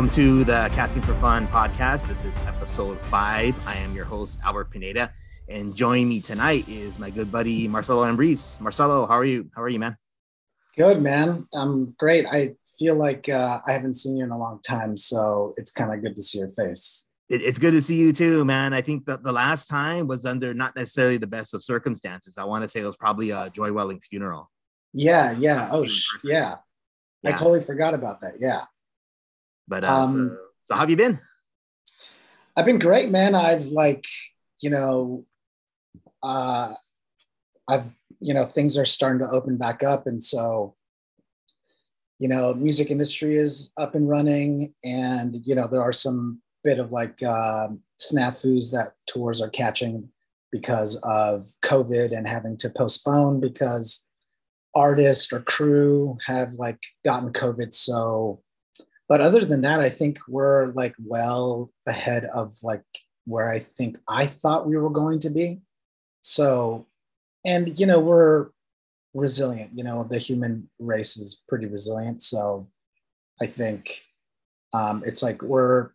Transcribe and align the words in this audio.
Welcome 0.00 0.14
to 0.14 0.44
the 0.44 0.70
Casting 0.72 1.02
for 1.02 1.12
Fun 1.16 1.46
podcast. 1.48 2.08
This 2.08 2.24
is 2.24 2.38
episode 2.46 2.98
five. 3.10 3.54
I 3.68 3.76
am 3.76 3.94
your 3.94 4.06
host, 4.06 4.40
Albert 4.42 4.70
Pineda. 4.70 5.12
And 5.46 5.76
joining 5.76 6.08
me 6.08 6.20
tonight 6.20 6.66
is 6.70 6.98
my 6.98 7.10
good 7.10 7.30
buddy, 7.30 7.68
Marcello 7.68 8.10
Ambriz. 8.10 8.58
Marcello, 8.62 9.06
how 9.06 9.18
are 9.18 9.26
you? 9.26 9.50
How 9.54 9.60
are 9.60 9.68
you, 9.68 9.78
man? 9.78 9.98
Good, 10.74 11.02
man. 11.02 11.46
I'm 11.52 11.94
great. 11.98 12.24
I 12.24 12.54
feel 12.78 12.94
like 12.94 13.28
uh, 13.28 13.60
I 13.66 13.72
haven't 13.72 13.92
seen 13.92 14.16
you 14.16 14.24
in 14.24 14.30
a 14.30 14.38
long 14.38 14.60
time. 14.62 14.96
So 14.96 15.52
it's 15.58 15.70
kind 15.70 15.92
of 15.92 16.00
good 16.00 16.16
to 16.16 16.22
see 16.22 16.38
your 16.38 16.48
face. 16.48 17.10
It, 17.28 17.42
it's 17.42 17.58
good 17.58 17.72
to 17.72 17.82
see 17.82 17.96
you 17.96 18.14
too, 18.14 18.42
man. 18.46 18.72
I 18.72 18.80
think 18.80 19.04
that 19.04 19.22
the 19.22 19.32
last 19.32 19.68
time 19.68 20.06
was 20.06 20.24
under 20.24 20.54
not 20.54 20.74
necessarily 20.76 21.18
the 21.18 21.26
best 21.26 21.52
of 21.52 21.62
circumstances. 21.62 22.38
I 22.38 22.44
want 22.44 22.64
to 22.64 22.68
say 22.68 22.80
it 22.80 22.86
was 22.86 22.96
probably 22.96 23.32
uh, 23.32 23.50
Joy 23.50 23.70
Welling's 23.70 24.06
funeral. 24.06 24.50
Yeah, 24.94 25.32
yeah. 25.32 25.68
Oh, 25.70 25.86
sh- 25.86 26.08
yeah. 26.24 26.54
yeah. 27.22 27.28
I 27.28 27.32
totally 27.32 27.60
forgot 27.60 27.92
about 27.92 28.22
that. 28.22 28.36
Yeah. 28.40 28.64
But 29.70 29.84
uh, 29.84 29.94
um, 29.94 30.38
so, 30.60 30.74
how 30.74 30.80
have 30.80 30.90
you 30.90 30.96
been? 30.96 31.20
I've 32.56 32.66
been 32.66 32.80
great, 32.80 33.10
man. 33.10 33.36
I've 33.36 33.66
like, 33.68 34.04
you 34.60 34.68
know, 34.68 35.24
uh, 36.22 36.74
I've, 37.68 37.88
you 38.18 38.34
know, 38.34 38.44
things 38.44 38.76
are 38.76 38.84
starting 38.84 39.20
to 39.20 39.30
open 39.30 39.56
back 39.56 39.84
up. 39.84 40.08
And 40.08 40.22
so, 40.22 40.74
you 42.18 42.28
know, 42.28 42.52
music 42.52 42.90
industry 42.90 43.36
is 43.36 43.72
up 43.76 43.94
and 43.94 44.08
running. 44.08 44.74
And, 44.84 45.36
you 45.46 45.54
know, 45.54 45.68
there 45.68 45.80
are 45.80 45.92
some 45.92 46.42
bit 46.64 46.80
of 46.80 46.90
like 46.90 47.22
uh, 47.22 47.68
snafus 48.00 48.72
that 48.72 48.94
tours 49.06 49.40
are 49.40 49.48
catching 49.48 50.10
because 50.50 50.96
of 51.04 51.46
COVID 51.62 52.14
and 52.14 52.28
having 52.28 52.56
to 52.58 52.70
postpone 52.70 53.38
because 53.38 54.08
artists 54.74 55.32
or 55.32 55.40
crew 55.40 56.18
have 56.26 56.54
like 56.54 56.80
gotten 57.04 57.32
COVID. 57.32 57.72
So 57.72 58.42
but 59.10 59.20
other 59.20 59.44
than 59.44 59.62
that, 59.62 59.80
I 59.80 59.88
think 59.88 60.20
we're 60.28 60.66
like 60.68 60.94
well 61.04 61.72
ahead 61.84 62.26
of 62.26 62.54
like 62.62 62.84
where 63.24 63.50
I 63.50 63.58
think 63.58 63.98
I 64.06 64.24
thought 64.24 64.68
we 64.68 64.76
were 64.76 64.88
going 64.88 65.18
to 65.18 65.30
be. 65.30 65.62
So, 66.22 66.86
and 67.44 67.76
you 67.78 67.86
know, 67.86 67.98
we're 67.98 68.50
resilient. 69.12 69.72
You 69.74 69.82
know, 69.82 70.06
the 70.08 70.18
human 70.18 70.70
race 70.78 71.16
is 71.16 71.42
pretty 71.48 71.66
resilient. 71.66 72.22
So, 72.22 72.68
I 73.42 73.46
think 73.46 74.04
um, 74.72 75.02
it's 75.04 75.24
like 75.24 75.42
we're, 75.42 75.90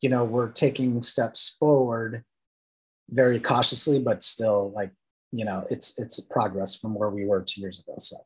you 0.00 0.08
know, 0.08 0.22
we're 0.22 0.52
taking 0.52 1.02
steps 1.02 1.56
forward 1.58 2.22
very 3.10 3.40
cautiously, 3.40 3.98
but 3.98 4.22
still 4.22 4.70
like, 4.72 4.92
you 5.32 5.44
know, 5.44 5.66
it's 5.68 5.98
it's 5.98 6.20
progress 6.20 6.76
from 6.76 6.94
where 6.94 7.10
we 7.10 7.26
were 7.26 7.42
two 7.42 7.60
years 7.60 7.80
ago. 7.80 7.96
So. 7.98 8.18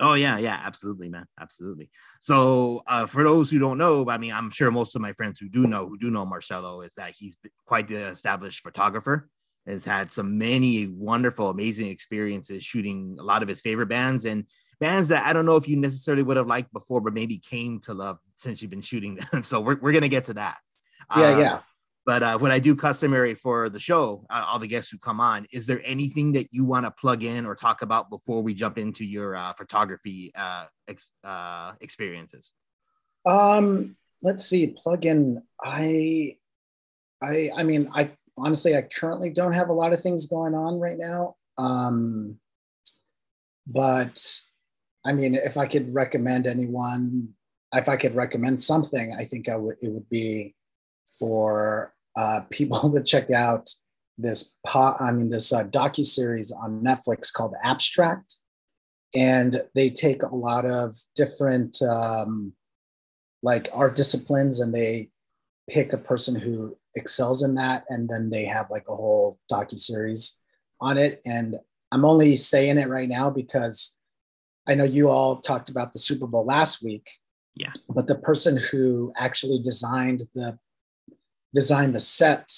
Oh 0.00 0.14
yeah, 0.14 0.38
yeah, 0.38 0.60
absolutely, 0.64 1.08
man, 1.08 1.26
absolutely. 1.40 1.90
So 2.20 2.82
uh, 2.86 3.06
for 3.06 3.24
those 3.24 3.50
who 3.50 3.58
don't 3.58 3.78
know, 3.78 4.08
I 4.08 4.18
mean, 4.18 4.32
I'm 4.32 4.50
sure 4.50 4.70
most 4.70 4.94
of 4.94 5.02
my 5.02 5.12
friends 5.12 5.40
who 5.40 5.48
do 5.48 5.66
know, 5.66 5.88
who 5.88 5.98
do 5.98 6.10
know 6.10 6.24
Marcello, 6.24 6.82
is 6.82 6.94
that 6.94 7.10
he's 7.10 7.36
quite 7.66 7.88
the 7.88 8.06
established 8.06 8.60
photographer. 8.60 9.28
Has 9.66 9.84
had 9.84 10.10
some 10.10 10.38
many 10.38 10.86
wonderful, 10.86 11.50
amazing 11.50 11.88
experiences 11.88 12.64
shooting 12.64 13.16
a 13.20 13.22
lot 13.22 13.42
of 13.42 13.48
his 13.48 13.60
favorite 13.60 13.88
bands 13.88 14.24
and 14.24 14.46
bands 14.80 15.08
that 15.08 15.26
I 15.26 15.32
don't 15.32 15.44
know 15.44 15.56
if 15.56 15.68
you 15.68 15.76
necessarily 15.76 16.22
would 16.22 16.38
have 16.38 16.46
liked 16.46 16.72
before, 16.72 17.00
but 17.00 17.12
maybe 17.12 17.38
came 17.38 17.80
to 17.80 17.92
love 17.92 18.18
since 18.36 18.62
you've 18.62 18.70
been 18.70 18.80
shooting 18.80 19.16
them. 19.16 19.42
so 19.42 19.60
we're 19.60 19.78
we're 19.78 19.92
gonna 19.92 20.08
get 20.08 20.24
to 20.26 20.34
that. 20.34 20.56
Yeah, 21.16 21.22
uh, 21.22 21.38
yeah. 21.38 21.60
But 22.08 22.22
uh, 22.22 22.38
what 22.38 22.50
I 22.50 22.58
do 22.58 22.74
customary 22.74 23.34
for 23.34 23.68
the 23.68 23.78
show, 23.78 24.24
uh, 24.30 24.42
all 24.48 24.58
the 24.58 24.66
guests 24.66 24.90
who 24.90 24.96
come 24.96 25.20
on, 25.20 25.46
is 25.52 25.66
there 25.66 25.82
anything 25.84 26.32
that 26.32 26.46
you 26.50 26.64
want 26.64 26.86
to 26.86 26.90
plug 26.90 27.22
in 27.22 27.44
or 27.44 27.54
talk 27.54 27.82
about 27.82 28.08
before 28.08 28.42
we 28.42 28.54
jump 28.54 28.78
into 28.78 29.04
your 29.04 29.36
uh, 29.36 29.52
photography 29.52 30.32
uh, 30.34 30.64
ex- 30.88 31.12
uh, 31.22 31.72
experiences? 31.82 32.54
Um, 33.26 33.94
let's 34.22 34.46
see. 34.46 34.68
Plug 34.68 35.04
in. 35.04 35.42
I, 35.62 36.36
I, 37.22 37.50
I 37.54 37.62
mean, 37.62 37.90
I 37.94 38.12
honestly, 38.38 38.74
I 38.74 38.88
currently 38.98 39.28
don't 39.28 39.52
have 39.52 39.68
a 39.68 39.74
lot 39.74 39.92
of 39.92 40.00
things 40.00 40.24
going 40.24 40.54
on 40.54 40.80
right 40.80 40.96
now. 40.96 41.36
Um, 41.58 42.38
but 43.66 44.18
I 45.04 45.12
mean, 45.12 45.34
if 45.34 45.58
I 45.58 45.66
could 45.66 45.92
recommend 45.92 46.46
anyone, 46.46 47.34
if 47.74 47.86
I 47.86 47.96
could 47.96 48.14
recommend 48.14 48.62
something, 48.62 49.14
I 49.14 49.24
think. 49.24 49.46
It 49.46 49.60
would 49.60 50.08
be 50.08 50.54
for 51.18 51.92
uh, 52.18 52.40
people 52.50 52.92
to 52.94 53.02
check 53.02 53.30
out 53.30 53.70
this 54.18 54.58
po- 54.66 54.96
I 54.98 55.12
mean 55.12 55.30
this 55.30 55.52
uh, 55.52 55.64
docu 55.64 56.04
series 56.04 56.50
on 56.50 56.82
Netflix 56.82 57.32
called 57.32 57.54
Abstract, 57.62 58.34
and 59.14 59.62
they 59.74 59.88
take 59.90 60.24
a 60.24 60.34
lot 60.34 60.66
of 60.66 60.98
different 61.14 61.80
um, 61.82 62.52
like 63.42 63.68
art 63.72 63.94
disciplines 63.94 64.58
and 64.58 64.74
they 64.74 65.10
pick 65.70 65.92
a 65.92 65.98
person 65.98 66.34
who 66.34 66.76
excels 66.96 67.44
in 67.44 67.54
that, 67.54 67.84
and 67.88 68.08
then 68.08 68.30
they 68.30 68.44
have 68.44 68.68
like 68.70 68.88
a 68.88 68.96
whole 68.96 69.38
docu 69.50 69.78
series 69.78 70.40
on 70.80 70.98
it. 70.98 71.22
And 71.24 71.56
I'm 71.92 72.04
only 72.04 72.34
saying 72.34 72.78
it 72.78 72.88
right 72.88 73.08
now 73.08 73.30
because 73.30 73.98
I 74.66 74.74
know 74.74 74.84
you 74.84 75.08
all 75.08 75.40
talked 75.40 75.68
about 75.68 75.92
the 75.92 76.00
Super 76.00 76.26
Bowl 76.26 76.44
last 76.44 76.82
week. 76.82 77.08
Yeah. 77.54 77.72
But 77.88 78.08
the 78.08 78.18
person 78.18 78.56
who 78.56 79.12
actually 79.16 79.60
designed 79.62 80.22
the 80.34 80.58
designed 81.54 81.94
the 81.94 82.00
set 82.00 82.50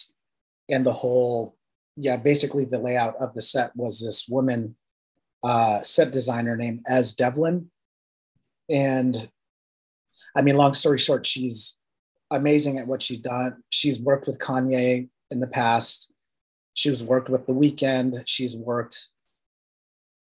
and 0.68 0.84
the 0.84 0.92
whole 0.92 1.56
yeah 1.96 2.16
basically 2.16 2.64
the 2.64 2.78
layout 2.78 3.16
of 3.16 3.34
the 3.34 3.42
set 3.42 3.74
was 3.76 4.00
this 4.00 4.28
woman 4.28 4.76
uh, 5.42 5.80
set 5.82 6.12
designer 6.12 6.56
named 6.56 6.80
Es 6.86 7.14
Devlin. 7.14 7.70
And 8.68 9.28
i 10.36 10.42
mean 10.42 10.56
long 10.56 10.74
story 10.74 10.98
short 10.98 11.26
she's 11.26 11.78
amazing 12.30 12.78
at 12.78 12.86
what 12.86 13.02
she's 13.02 13.18
done. 13.18 13.62
She's 13.70 14.00
worked 14.00 14.28
with 14.28 14.38
kanye 14.38 15.08
in 15.30 15.40
the 15.40 15.48
past. 15.48 16.12
She's 16.74 17.02
worked 17.02 17.28
with 17.28 17.46
the 17.46 17.52
Weeknd 17.52 18.22
she's 18.26 18.56
worked 18.56 19.08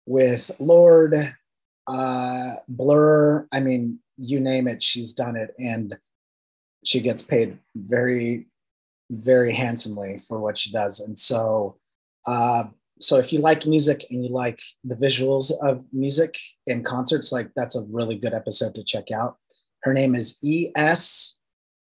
with 0.07 0.51
Lorde 0.59 1.35
uh, 1.87 2.55
blur. 2.69 3.47
I 3.53 3.61
mean 3.61 4.01
you 4.19 4.41
name 4.41 4.69
it 4.69 4.83
she's 4.83 5.13
done 5.13 5.37
it. 5.37 5.55
And 5.59 5.97
she 6.87 7.01
gets 7.01 7.23
paid 7.23 7.59
very 7.75 8.47
very 9.11 9.55
handsomely 9.55 10.19
for 10.19 10.39
what 10.41 10.59
she 10.59 10.73
does. 10.73 11.01
And 11.01 11.19
so 11.19 11.77
uh, 12.27 12.65
so 13.01 13.19
if 13.19 13.33
you 13.33 13.41
like 13.41 13.67
music 13.67 14.07
and 14.11 14.25
you 14.25 14.31
like 14.31 14.61
the 14.83 14.95
visuals 14.95 15.53
of 15.63 15.87
music 15.93 16.39
in 16.67 16.83
concerts 16.83 17.31
like 17.31 17.51
that's 17.55 17.77
a 17.77 17.85
really 17.91 18.17
good 18.17 18.35
episode 18.35 18.75
to 18.75 18.85
check 18.85 19.11
out. 19.11 19.37
Her 19.83 19.93
name 19.93 20.15
is 20.15 20.39
es 20.43 21.39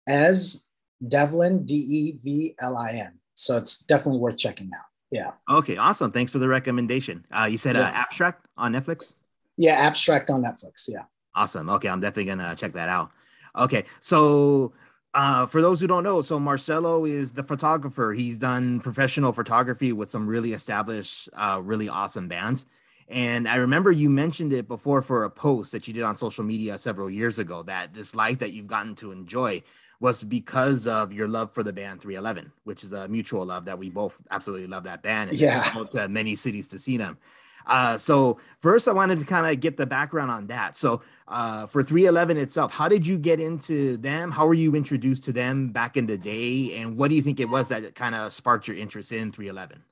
as 0.08 0.66
devlin 1.08 1.66
d-e-v-l-i-n 1.66 3.14
so 3.34 3.58
it's 3.58 3.80
definitely 3.80 4.20
worth 4.20 4.38
checking 4.38 4.72
out. 4.74 4.86
Yeah. 5.12 5.32
Okay 5.50 5.78
awesome. 5.78 6.12
Thanks 6.12 6.32
for 6.32 6.40
the 6.40 6.48
recommendation. 6.48 7.26
Uh, 7.32 7.48
you 7.52 7.58
said 7.58 7.76
uh, 7.76 7.80
yeah. 7.80 7.90
uh, 7.90 7.94
abstract 7.94 8.46
on 8.58 8.74
netflix? 8.74 9.14
Yeah 9.58 9.74
abstract 9.74 10.30
on 10.30 10.42
netflix 10.42 10.88
yeah. 10.88 11.04
Awesome. 11.36 11.70
Okay 11.70 11.90
i'm 11.90 12.00
definitely 12.00 12.32
gonna 12.32 12.56
check 12.56 12.74
that 12.74 12.90
out. 12.90 13.12
Okay 13.58 13.84
so 14.00 14.74
uh, 15.14 15.46
for 15.46 15.62
those 15.62 15.82
who 15.82 15.88
don't 15.88 16.04
know, 16.04 16.22
so 16.22 16.40
Marcello 16.40 17.06
is 17.06 17.34
the 17.34 17.44
photographer. 17.44 18.14
He's 18.14 18.38
done 18.38 18.80
professional 18.80 19.34
photography 19.34 19.92
with 19.92 20.10
some 20.10 20.28
really 20.28 20.54
established, 20.54 21.30
uh, 21.34 21.60
really 21.62 21.90
awesome 21.90 22.28
bands. 22.28 22.66
And 23.10 23.48
I 23.48 23.56
remember 23.56 23.92
you 23.92 24.10
mentioned 24.10 24.54
it 24.54 24.70
before 24.70 25.02
for 25.02 25.26
a 25.26 25.30
post 25.30 25.74
that 25.74 25.86
you 25.88 25.94
did 25.94 26.04
on 26.04 26.16
social 26.16 26.46
media 26.46 26.78
several 26.78 27.10
years 27.10 27.40
ago 27.40 27.62
that 27.64 27.94
this 27.94 28.16
life 28.16 28.40
that 28.40 28.54
you've 28.54 28.68
gotten 28.68 28.96
to 28.96 29.12
enjoy 29.12 29.64
was 30.00 30.22
because 30.24 30.88
of 30.88 31.12
your 31.12 31.28
love 31.28 31.54
for 31.54 31.62
the 31.62 31.74
band 31.74 32.02
311, 32.02 32.52
which 32.64 32.84
is 32.84 32.94
a 32.94 33.08
mutual 33.10 33.46
love 33.46 33.66
that 33.66 33.78
we 33.78 33.90
both 33.90 34.20
absolutely 34.32 34.66
love 34.66 34.86
that 34.86 35.04
band. 35.04 35.30
And 35.30 35.40
yeah. 35.40 35.72
To 35.92 36.08
many 36.08 36.36
cities 36.36 36.70
to 36.70 36.80
see 36.80 36.96
them. 36.96 37.18
Uh, 37.66 37.98
so 37.98 38.38
first, 38.60 38.88
I 38.88 38.92
wanted 38.92 39.20
to 39.20 39.26
kind 39.26 39.46
of 39.46 39.60
get 39.60 39.78
the 39.78 39.86
background 39.86 40.32
on 40.32 40.48
that. 40.48 40.78
So 40.78 41.02
uh, 41.28 41.66
for 41.68 41.84
311 41.84 42.38
itself, 42.38 42.74
how 42.74 42.88
did 42.88 43.06
you 43.06 43.18
get 43.18 43.40
into 43.40 43.98
them? 43.98 44.32
How 44.32 44.46
were 44.48 44.54
you 44.54 44.76
introduced 44.76 45.24
to 45.26 45.34
them 45.34 45.70
back 45.70 45.98
in 45.98 46.06
the 46.06 46.18
day? 46.18 46.76
And 46.78 46.98
what 46.98 47.10
do 47.10 47.16
you 47.16 47.22
think 47.22 47.40
it 47.40 47.50
was 47.50 47.70
that 47.70 47.96
kind 47.96 48.16
of 48.16 48.34
sparked 48.34 48.68
your 48.68 48.78
interest 48.78 49.12
in 49.12 49.32
311? 49.32 49.84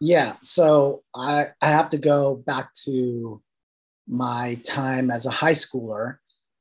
Yeah, 0.00 0.36
so 0.40 1.02
I, 1.14 1.46
I 1.60 1.68
have 1.68 1.90
to 1.90 1.98
go 1.98 2.34
back 2.34 2.72
to 2.84 3.42
my 4.08 4.54
time 4.66 5.10
as 5.10 5.26
a 5.26 5.30
high 5.30 5.52
schooler. 5.52 6.16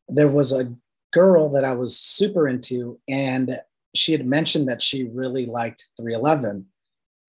There 0.10 0.28
was 0.28 0.52
a 0.52 0.74
girl 1.12 1.50
that 1.50 1.64
I 1.64 1.74
was 1.74 1.98
super 1.98 2.48
into, 2.48 3.00
and 3.08 3.58
she 3.96 4.12
had 4.12 4.26
mentioned 4.26 4.68
that 4.68 4.84
she 4.84 5.06
really 5.06 5.46
liked 5.46 5.86
311. 5.98 6.66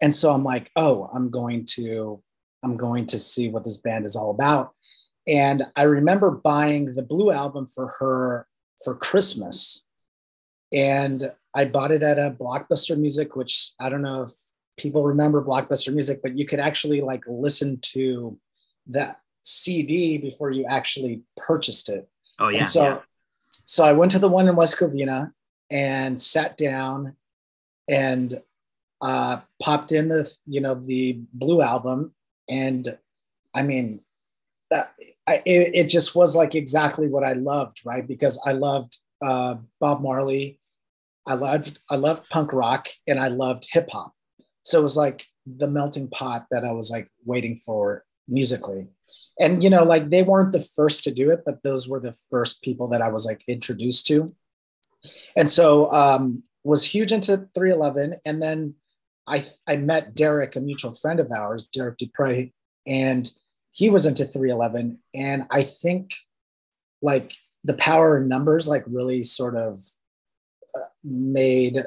And 0.03 0.15
so 0.15 0.33
I'm 0.33 0.45
like, 0.45 0.71
oh, 0.77 1.09
I'm 1.15 1.31
going 1.31 1.65
to 1.77 2.23
I'm 2.63 2.77
going 2.77 3.07
to 3.07 3.19
see 3.19 3.49
what 3.49 3.65
this 3.65 3.79
band 3.79 4.05
is 4.05 4.17
all 4.17 4.31
about. 4.31 4.73
And 5.27 5.65
I 5.77 5.83
remember 5.83 6.31
buying 6.31 6.95
the 6.95 7.03
Blue 7.03 7.31
album 7.31 7.67
for 7.67 7.95
her 7.99 8.47
for 8.85 8.95
Christmas. 8.95 9.87
And 10.73 11.31
I 11.55 11.65
bought 11.65 11.91
it 11.91 12.03
at 12.03 12.19
a 12.19 12.31
Blockbuster 12.31 12.99
Music, 12.99 13.37
which 13.37 13.73
I 13.81 13.89
don't 13.89 14.03
know 14.03 14.25
if 14.25 14.33
people 14.79 15.05
remember 15.05 15.45
Blockbuster 15.45 15.93
Music, 15.93 16.21
but 16.23 16.37
you 16.37 16.47
could 16.47 16.61
actually 16.61 17.01
like 17.01 17.23
listen 17.27 17.79
to 17.83 18.39
that 18.89 19.21
CD 19.43 20.19
before 20.19 20.51
you 20.51 20.65
actually 20.65 21.23
purchased 21.37 21.89
it. 21.89 22.09
Oh 22.39 22.49
yeah. 22.49 22.61
And 22.61 22.69
so 22.69 22.83
yeah. 22.85 22.99
so 23.67 23.85
I 23.85 23.93
went 23.93 24.13
to 24.13 24.19
the 24.19 24.29
one 24.29 24.49
in 24.49 24.57
West 24.57 24.79
Covina 24.79 25.33
and 25.71 26.21
sat 26.21 26.57
down 26.57 27.17
and 27.89 28.35
uh, 29.01 29.41
popped 29.61 29.93
in 29.93 30.09
the 30.09 30.33
you 30.47 30.61
know 30.61 30.75
the 30.75 31.21
Blue 31.33 31.63
album, 31.63 32.15
and 32.51 32.99
I 33.55 33.63
mean, 33.63 34.01
that, 34.71 34.93
I, 35.27 35.43
it, 35.47 35.75
it 35.75 35.89
just 35.89 36.15
was 36.15 36.37
like 36.37 36.55
exactly 36.55 37.09
what 37.09 37.25
I 37.25 37.33
loved, 37.33 37.81
right? 37.85 38.07
Because 38.07 38.41
I 38.45 38.53
loved 38.53 38.99
uh, 39.23 39.57
Bob 39.81 40.03
Marley, 40.03 40.59
I 41.27 41.35
loved 41.35 41.79
I 41.89 41.97
loved 41.97 42.29
punk 42.31 42.53
rock, 42.53 42.89
and 43.07 43.19
I 43.19 43.29
loved 43.29 43.69
hip 43.73 43.89
hop. 43.91 44.15
So 44.63 44.81
it 44.81 44.83
was 44.83 44.97
like 44.97 45.27
the 45.47 45.69
melting 45.69 46.09
pot 46.09 46.47
that 46.51 46.65
I 46.65 46.73
was 46.73 46.91
like 46.91 47.09
waiting 47.25 47.57
for 47.57 48.05
musically. 48.29 48.89
And 49.39 49.63
you 49.63 49.71
know, 49.71 49.85
like 49.85 50.11
they 50.11 50.23
weren't 50.23 50.53
the 50.53 50.61
first 50.61 51.05
to 51.05 51.13
do 51.13 51.31
it, 51.31 51.43
but 51.45 51.63
those 51.63 51.89
were 51.89 52.01
the 52.01 52.17
first 52.31 52.63
people 52.63 52.89
that 52.89 53.03
I 53.03 53.09
was 53.09 53.25
like 53.27 53.43
introduced 53.47 54.07
to. 54.09 54.35
And 55.37 55.49
so 55.49 55.93
um 55.93 56.43
was 56.65 56.85
huge 56.85 57.13
into 57.13 57.49
311. 57.55 58.17
And 58.25 58.43
then 58.43 58.75
I 59.27 59.45
I 59.67 59.77
met 59.77 60.15
Derek, 60.15 60.57
a 60.57 60.61
mutual 60.61 60.93
friend 60.93 61.21
of 61.21 61.31
ours, 61.31 61.67
Derek 61.67 61.97
Dupre, 61.97 62.51
and 62.87 63.31
he 63.73 63.91
was 63.91 64.07
into 64.07 64.25
311. 64.25 64.99
And 65.15 65.45
I 65.51 65.63
think 65.63 66.15
like 67.03 67.33
the 67.65 67.75
power 67.75 68.19
in 68.19 68.29
numbers 68.29 68.69
like 68.69 68.85
really 68.87 69.23
sort 69.23 69.57
of 69.57 69.79
uh, 70.75 70.87
made 71.05 71.85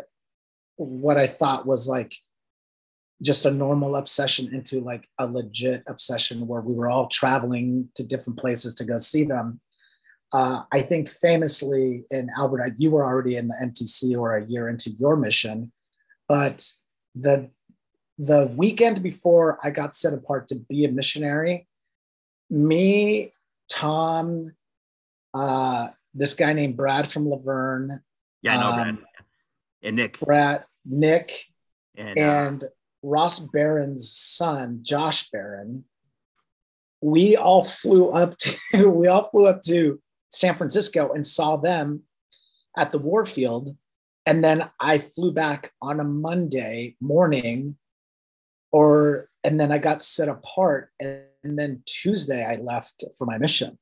what 0.75 1.17
I 1.17 1.27
thought 1.27 1.65
was 1.65 1.87
like 1.87 2.15
just 3.21 3.45
a 3.45 3.51
normal 3.51 3.95
obsession 3.95 4.53
into 4.53 4.81
like 4.81 5.07
a 5.17 5.25
legit 5.25 5.83
obsession 5.87 6.47
where 6.47 6.61
we 6.61 6.73
were 6.73 6.89
all 6.89 7.07
traveling 7.07 7.89
to 7.95 8.05
different 8.05 8.37
places 8.39 8.75
to 8.75 8.85
go 8.85 8.97
see 8.97 9.23
them. 9.23 9.61
Uh, 10.33 10.63
I 10.71 10.81
think 10.81 11.09
famously 11.09 12.05
in 12.09 12.29
Albert, 12.35 12.73
you 12.77 12.91
were 12.91 13.05
already 13.05 13.37
in 13.37 13.47
the 13.47 13.55
MTC 13.63 14.17
or 14.17 14.35
a 14.35 14.45
year 14.45 14.67
into 14.67 14.89
your 14.89 15.15
mission, 15.15 15.71
but 16.27 16.67
the 17.15 17.49
the 18.17 18.45
weekend 18.55 19.01
before 19.01 19.59
I 19.63 19.71
got 19.71 19.95
set 19.95 20.13
apart 20.13 20.47
to 20.49 20.55
be 20.55 20.85
a 20.85 20.91
missionary, 20.91 21.67
me, 22.49 23.33
Tom, 23.69 24.53
uh, 25.33 25.87
this 26.13 26.35
guy 26.35 26.53
named 26.53 26.77
Brad 26.77 27.09
from 27.09 27.27
La 27.27 27.37
Verne, 27.37 28.01
yeah, 28.41 28.59
no, 28.59 28.67
um, 28.67 28.75
Brad 28.75 28.97
and 29.81 29.95
Nick, 29.95 30.19
Brad, 30.19 30.63
Nick, 30.85 31.45
and, 31.95 32.17
uh, 32.17 32.21
and 32.21 32.63
Ross 33.01 33.39
Barron's 33.39 34.11
son, 34.11 34.79
Josh 34.83 35.29
Barron, 35.29 35.85
we 37.03 37.35
all 37.35 37.63
flew 37.63 38.09
up 38.09 38.37
to 38.37 38.55
we 38.89 39.07
all 39.07 39.25
flew 39.25 39.45
up 39.45 39.61
to 39.63 40.01
San 40.31 40.53
Francisco 40.53 41.11
and 41.11 41.25
saw 41.25 41.57
them 41.57 42.03
at 42.77 42.91
the 42.91 42.97
Warfield. 42.97 43.75
And 44.25 44.43
then 44.43 44.69
I 44.79 44.97
flew 44.99 45.33
back 45.33 45.71
on 45.81 45.99
a 45.99 46.03
Monday 46.03 46.95
morning, 47.01 47.77
or 48.71 49.29
and 49.43 49.59
then 49.59 49.71
I 49.71 49.77
got 49.77 50.01
set 50.01 50.29
apart. 50.29 50.89
And, 50.99 51.23
and 51.43 51.59
then 51.59 51.83
Tuesday 51.85 52.45
I 52.45 52.55
left 52.55 53.03
for 53.17 53.25
my 53.25 53.37
mission. 53.37 53.77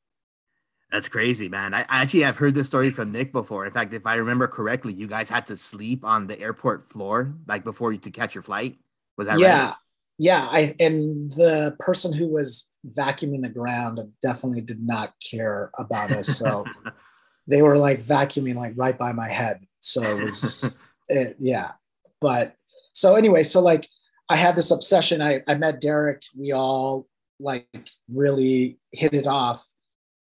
That's 0.92 1.08
crazy, 1.08 1.48
man. 1.48 1.74
I, 1.74 1.82
I 1.82 2.02
actually 2.02 2.24
have 2.24 2.36
heard 2.36 2.54
this 2.54 2.68
story 2.68 2.92
from 2.92 3.14
Nick 3.14 3.32
before. 3.32 3.66
In 3.66 3.72
fact, 3.72 3.94
if 3.94 4.06
I 4.06 4.16
remember 4.16 4.48
correctly, 4.48 4.92
you 4.92 5.08
guys 5.08 5.30
had 5.30 5.46
to 5.46 5.56
sleep 5.56 6.04
on 6.04 6.28
the 6.28 6.38
airport 6.38 6.90
floor 6.90 7.34
like 7.48 7.64
before 7.64 7.94
you 7.94 8.00
to 8.00 8.12
catch 8.12 8.36
your 8.36 8.42
flight. 8.42 8.78
Was 9.18 9.28
that 9.28 9.34
right? 9.34 9.42
yeah. 9.42 9.66
right? 9.68 9.76
Yeah. 10.18 10.48
I 10.52 10.76
and 10.80 11.32
the 11.32 11.78
person 11.80 12.12
who 12.12 12.28
was 12.28 12.70
vacuuming 12.86 13.42
the 13.42 13.50
ground 13.50 14.00
definitely 14.22 14.62
did 14.62 14.86
not 14.86 15.14
care 15.24 15.72
about 15.78 16.12
us. 16.12 16.28
So 16.28 16.66
they 17.48 17.62
were 17.62 17.78
like 17.78 18.04
vacuuming 18.04 18.56
like 18.56 18.74
right 18.76 18.98
by 18.98 19.14
my 19.14 19.30
head. 19.30 19.66
So 19.82 20.02
it 20.02 20.24
was 20.24 20.94
it, 21.10 21.36
yeah. 21.40 21.72
But 22.20 22.56
so 22.94 23.16
anyway, 23.16 23.44
so 23.44 23.62
like 23.62 23.88
I 24.30 24.36
had 24.36 24.56
this 24.56 24.72
obsession. 24.72 25.22
I, 25.22 25.42
I 25.48 25.56
met 25.56 25.82
Derek. 25.82 26.24
We 26.38 26.54
all 26.54 27.08
like 27.40 27.68
really 28.10 28.80
hit 28.92 29.14
it 29.14 29.28
off. 29.28 29.68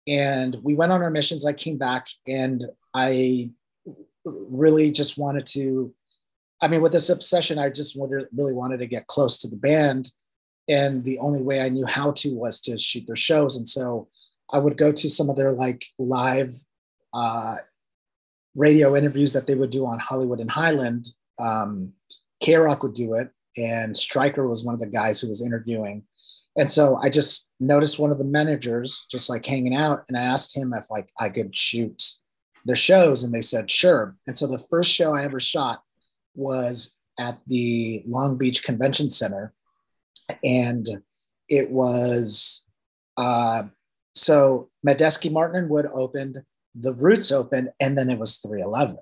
And 0.06 0.56
we 0.62 0.74
went 0.74 0.92
on 0.92 1.02
our 1.02 1.10
missions. 1.10 1.44
I 1.44 1.52
came 1.52 1.78
back 1.78 2.06
and 2.28 2.64
I 2.94 3.50
really 4.24 4.92
just 4.92 5.18
wanted 5.18 5.46
to 5.46 5.92
I 6.60 6.68
mean, 6.68 6.80
with 6.80 6.92
this 6.92 7.10
obsession, 7.10 7.58
I 7.58 7.68
just 7.68 7.98
wanted, 7.98 8.28
really 8.34 8.52
wanted 8.52 8.78
to 8.78 8.86
get 8.86 9.06
close 9.06 9.38
to 9.40 9.48
the 9.48 9.56
band. 9.56 10.10
And 10.68 11.04
the 11.04 11.18
only 11.18 11.42
way 11.42 11.60
I 11.60 11.68
knew 11.68 11.86
how 11.86 12.12
to 12.12 12.34
was 12.34 12.60
to 12.62 12.78
shoot 12.78 13.06
their 13.06 13.16
shows. 13.16 13.56
And 13.56 13.68
so 13.68 14.08
I 14.52 14.58
would 14.58 14.76
go 14.76 14.90
to 14.90 15.10
some 15.10 15.28
of 15.28 15.36
their 15.36 15.52
like 15.52 15.84
live 15.98 16.50
uh, 17.12 17.56
radio 18.56 18.96
interviews 18.96 19.32
that 19.34 19.46
they 19.46 19.54
would 19.54 19.70
do 19.70 19.86
on 19.86 19.98
Hollywood 19.98 20.40
and 20.40 20.50
Highland. 20.50 21.08
Um, 21.38 21.92
KROQ 22.42 22.82
would 22.82 22.94
do 22.94 23.14
it, 23.14 23.30
and 23.56 23.96
Stryker 23.96 24.48
was 24.48 24.64
one 24.64 24.74
of 24.74 24.80
the 24.80 24.86
guys 24.86 25.20
who 25.20 25.28
was 25.28 25.44
interviewing. 25.44 26.04
And 26.56 26.70
so 26.70 26.96
I 26.96 27.10
just 27.10 27.50
noticed 27.60 27.98
one 27.98 28.10
of 28.10 28.18
the 28.18 28.24
managers 28.24 29.06
just 29.10 29.28
like 29.28 29.44
hanging 29.44 29.74
out, 29.74 30.04
and 30.08 30.16
I 30.16 30.22
asked 30.22 30.56
him 30.56 30.72
if 30.72 30.90
like 30.90 31.08
I 31.20 31.28
could 31.28 31.54
shoot 31.54 32.02
their 32.64 32.76
shows, 32.76 33.22
and 33.22 33.32
they 33.32 33.40
said 33.40 33.70
sure. 33.70 34.16
And 34.26 34.36
so 34.36 34.46
the 34.46 34.64
first 34.70 34.90
show 34.90 35.14
I 35.14 35.24
ever 35.24 35.38
shot 35.38 35.82
was 36.34 36.98
at 37.18 37.38
the 37.46 38.02
Long 38.06 38.36
Beach 38.36 38.62
Convention 38.62 39.10
Center. 39.10 39.52
And 40.42 40.86
it 41.48 41.70
was 41.70 42.66
uh, 43.16 43.64
so 44.14 44.70
Medeski 44.86 45.30
Martin 45.30 45.60
and 45.60 45.70
Wood 45.70 45.86
opened, 45.92 46.42
the 46.78 46.92
Roots 46.92 47.32
opened, 47.32 47.70
and 47.80 47.96
then 47.96 48.10
it 48.10 48.18
was 48.18 48.38
311. 48.38 48.98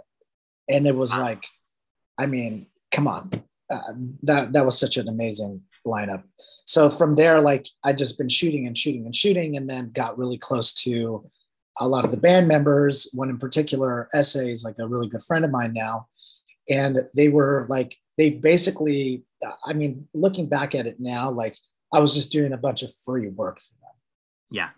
And 0.69 0.87
it 0.87 0.95
was 0.95 1.13
wow. 1.13 1.23
like, 1.23 1.47
I 2.19 2.27
mean, 2.27 2.67
come 2.91 3.09
on. 3.09 3.31
Uh, 3.71 3.81
that 4.23 4.53
that 4.53 4.65
was 4.65 4.79
such 4.79 4.97
an 4.97 5.09
amazing 5.09 5.63
lineup. 5.87 6.23
So 6.67 6.91
from 6.91 7.17
there, 7.17 7.41
like 7.41 7.67
I 7.83 7.93
just 7.93 8.19
been 8.19 8.29
shooting 8.29 8.67
and 8.67 8.77
shooting 8.77 9.07
and 9.07 9.17
shooting, 9.17 9.57
and 9.57 9.69
then 9.69 9.91
got 9.91 10.19
really 10.19 10.39
close 10.39 10.75
to 10.85 11.31
a 11.81 11.89
lot 11.89 12.05
of 12.05 12.11
the 12.11 12.17
band 12.17 12.47
members. 12.47 13.11
One 13.15 13.31
in 13.31 13.39
particular, 13.39 14.09
SA's, 14.13 14.65
like 14.65 14.77
a 14.79 14.87
really 14.87 15.09
good 15.09 15.23
friend 15.23 15.45
of 15.45 15.51
mine 15.51 15.73
now, 15.73 16.09
and 16.69 17.07
they 17.15 17.29
were 17.29 17.67
like 17.69 17.97
they 18.17 18.31
basically 18.31 19.23
i 19.65 19.73
mean 19.73 20.09
looking 20.15 20.47
back 20.47 20.75
at 20.75 20.87
it 20.87 20.99
now 20.99 21.31
like 21.31 21.57
i 21.93 22.01
was 22.01 22.15
just 22.15 22.33
doing 22.33 22.53
a 22.53 22.59
bunch 22.59 22.83
of 22.83 22.93
free 23.05 23.29
work 23.29 23.61
for 23.61 23.75
them 23.81 23.93
yeah 24.51 24.71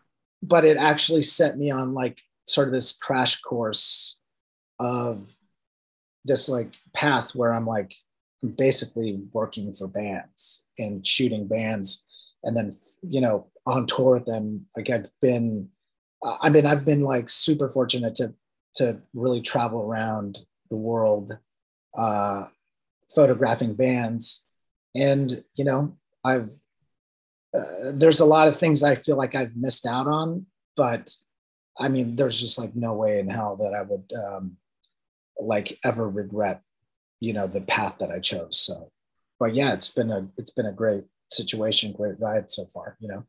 but 0.43 0.65
it 0.65 0.77
actually 0.77 1.23
set 1.23 1.59
me 1.59 1.71
on 1.71 1.95
like 1.95 2.21
sort 2.47 2.69
of 2.69 2.75
this 2.75 2.97
crash 2.97 3.41
course 3.41 4.21
of 4.79 5.35
this 6.25 6.49
like 6.49 6.75
path 6.95 7.35
where 7.35 7.53
i'm 7.53 7.67
like 7.67 7.95
basically 8.57 9.21
working 9.33 9.73
for 9.73 9.89
bands 9.89 10.65
and 10.79 11.07
shooting 11.07 11.47
bands 11.47 12.05
and 12.45 12.57
then 12.57 12.71
you 13.03 13.21
know 13.21 13.47
on 13.67 13.87
tour 13.87 14.15
with 14.15 14.27
them 14.27 14.67
like 14.77 14.91
i've 14.91 15.11
been 15.21 15.69
i 16.41 16.49
mean 16.49 16.67
i've 16.67 16.85
been 16.85 17.03
like 17.03 17.29
super 17.29 17.69
fortunate 17.69 18.15
to 18.15 18.35
to 18.75 19.01
really 19.15 19.41
travel 19.41 19.81
around 19.81 20.39
the 20.71 20.77
world 20.77 21.37
uh, 21.97 22.47
photographing 23.15 23.75
bands. 23.75 24.45
And, 24.95 25.45
you 25.55 25.65
know, 25.65 25.97
I've, 26.25 26.51
uh, 27.57 27.93
there's 27.93 28.21
a 28.21 28.27
lot 28.27 28.49
of 28.49 28.57
things 28.57 28.83
I 28.83 28.95
feel 28.95 29.17
like 29.17 29.35
I've 29.35 29.57
missed 29.57 29.87
out 29.87 30.07
on, 30.07 30.47
but 30.77 31.11
I 31.79 31.89
mean, 31.89 32.17
there's 32.17 32.41
just 32.41 32.59
like 32.59 32.75
no 32.75 32.95
way 32.95 33.19
in 33.19 33.29
hell 33.29 33.57
that 33.57 33.75
I 33.75 33.83
would 33.83 34.13
um, 34.17 34.57
like 35.39 35.79
ever 35.85 36.09
regret, 36.09 36.63
you 37.21 37.33
know, 37.33 37.47
the 37.47 37.61
path 37.61 37.99
that 37.99 38.11
I 38.11 38.19
chose. 38.19 38.59
So, 38.59 38.91
but 39.39 39.55
yeah, 39.55 39.73
it's 39.73 39.89
been 39.89 40.11
a, 40.11 40.29
it's 40.37 40.51
been 40.51 40.67
a 40.67 40.73
great 40.73 41.05
situation, 41.31 41.93
great 41.93 42.19
ride 42.19 42.51
so 42.51 42.65
far, 42.67 42.97
you 43.01 43.09
know? 43.09 43.25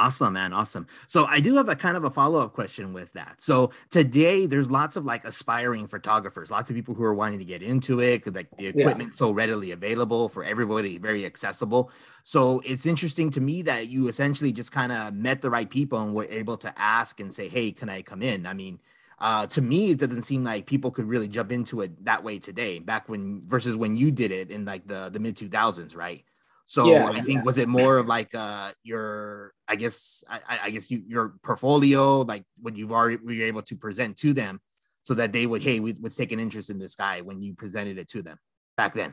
Awesome, 0.00 0.32
man. 0.32 0.54
Awesome. 0.54 0.86
So 1.08 1.26
I 1.26 1.40
do 1.40 1.56
have 1.56 1.68
a 1.68 1.76
kind 1.76 1.94
of 1.94 2.04
a 2.04 2.10
follow-up 2.10 2.54
question 2.54 2.94
with 2.94 3.12
that. 3.12 3.34
So 3.36 3.70
today 3.90 4.46
there's 4.46 4.70
lots 4.70 4.96
of 4.96 5.04
like 5.04 5.26
aspiring 5.26 5.86
photographers, 5.86 6.50
lots 6.50 6.70
of 6.70 6.76
people 6.76 6.94
who 6.94 7.04
are 7.04 7.12
wanting 7.12 7.38
to 7.38 7.44
get 7.44 7.62
into 7.62 8.00
it 8.00 8.24
because 8.24 8.34
like 8.34 8.48
the 8.56 8.68
equipment 8.68 9.10
yeah. 9.12 9.16
so 9.16 9.30
readily 9.30 9.72
available 9.72 10.30
for 10.30 10.42
everybody, 10.42 10.96
very 10.96 11.26
accessible. 11.26 11.90
So 12.24 12.62
it's 12.64 12.86
interesting 12.86 13.30
to 13.32 13.42
me 13.42 13.60
that 13.60 13.88
you 13.88 14.08
essentially 14.08 14.52
just 14.52 14.72
kind 14.72 14.90
of 14.90 15.12
met 15.12 15.42
the 15.42 15.50
right 15.50 15.68
people 15.68 15.98
and 16.00 16.14
were 16.14 16.24
able 16.24 16.56
to 16.56 16.72
ask 16.78 17.20
and 17.20 17.32
say, 17.34 17.48
Hey, 17.48 17.70
can 17.70 17.90
I 17.90 18.00
come 18.00 18.22
in? 18.22 18.46
I 18.46 18.54
mean, 18.54 18.80
uh, 19.18 19.48
to 19.48 19.60
me, 19.60 19.90
it 19.90 19.98
doesn't 19.98 20.22
seem 20.22 20.44
like 20.44 20.64
people 20.64 20.90
could 20.90 21.04
really 21.04 21.28
jump 21.28 21.52
into 21.52 21.82
it 21.82 22.06
that 22.06 22.24
way 22.24 22.38
today, 22.38 22.78
back 22.78 23.10
when 23.10 23.42
versus 23.46 23.76
when 23.76 23.96
you 23.96 24.10
did 24.10 24.30
it 24.30 24.50
in 24.50 24.64
like 24.64 24.86
the 24.86 25.10
the 25.10 25.20
mid 25.20 25.36
2000s, 25.36 25.94
right? 25.94 26.24
So 26.70 26.86
yeah, 26.86 27.06
I 27.06 27.20
think 27.22 27.38
yeah. 27.38 27.42
was 27.42 27.58
it 27.58 27.68
more 27.68 27.98
of 27.98 28.06
like 28.06 28.32
uh 28.32 28.70
your 28.84 29.52
I 29.66 29.74
guess 29.74 30.22
I, 30.30 30.60
I 30.62 30.70
guess 30.70 30.88
you, 30.88 31.02
your 31.04 31.34
portfolio 31.42 32.20
like 32.20 32.44
what 32.60 32.76
you've 32.76 32.92
already 32.92 33.16
were 33.16 33.44
able 33.44 33.62
to 33.62 33.74
present 33.74 34.16
to 34.18 34.32
them 34.32 34.60
so 35.02 35.14
that 35.14 35.32
they 35.32 35.48
would 35.48 35.62
hey 35.62 35.80
we, 35.80 35.94
let's 35.94 36.14
take 36.14 36.30
an 36.30 36.38
interest 36.38 36.70
in 36.70 36.78
this 36.78 36.94
guy 36.94 37.22
when 37.22 37.42
you 37.42 37.54
presented 37.54 37.98
it 37.98 38.08
to 38.10 38.22
them 38.22 38.38
back 38.76 38.94
then. 38.94 39.12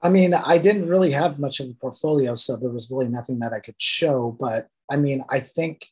I 0.00 0.08
mean, 0.08 0.32
I 0.32 0.56
didn't 0.56 0.88
really 0.88 1.10
have 1.10 1.38
much 1.38 1.60
of 1.60 1.68
a 1.68 1.74
portfolio, 1.74 2.34
so 2.34 2.56
there 2.56 2.70
was 2.70 2.90
really 2.90 3.08
nothing 3.08 3.40
that 3.40 3.52
I 3.52 3.60
could 3.60 3.74
show. 3.76 4.34
But 4.40 4.68
I 4.90 4.96
mean, 4.96 5.22
I 5.28 5.40
think 5.40 5.86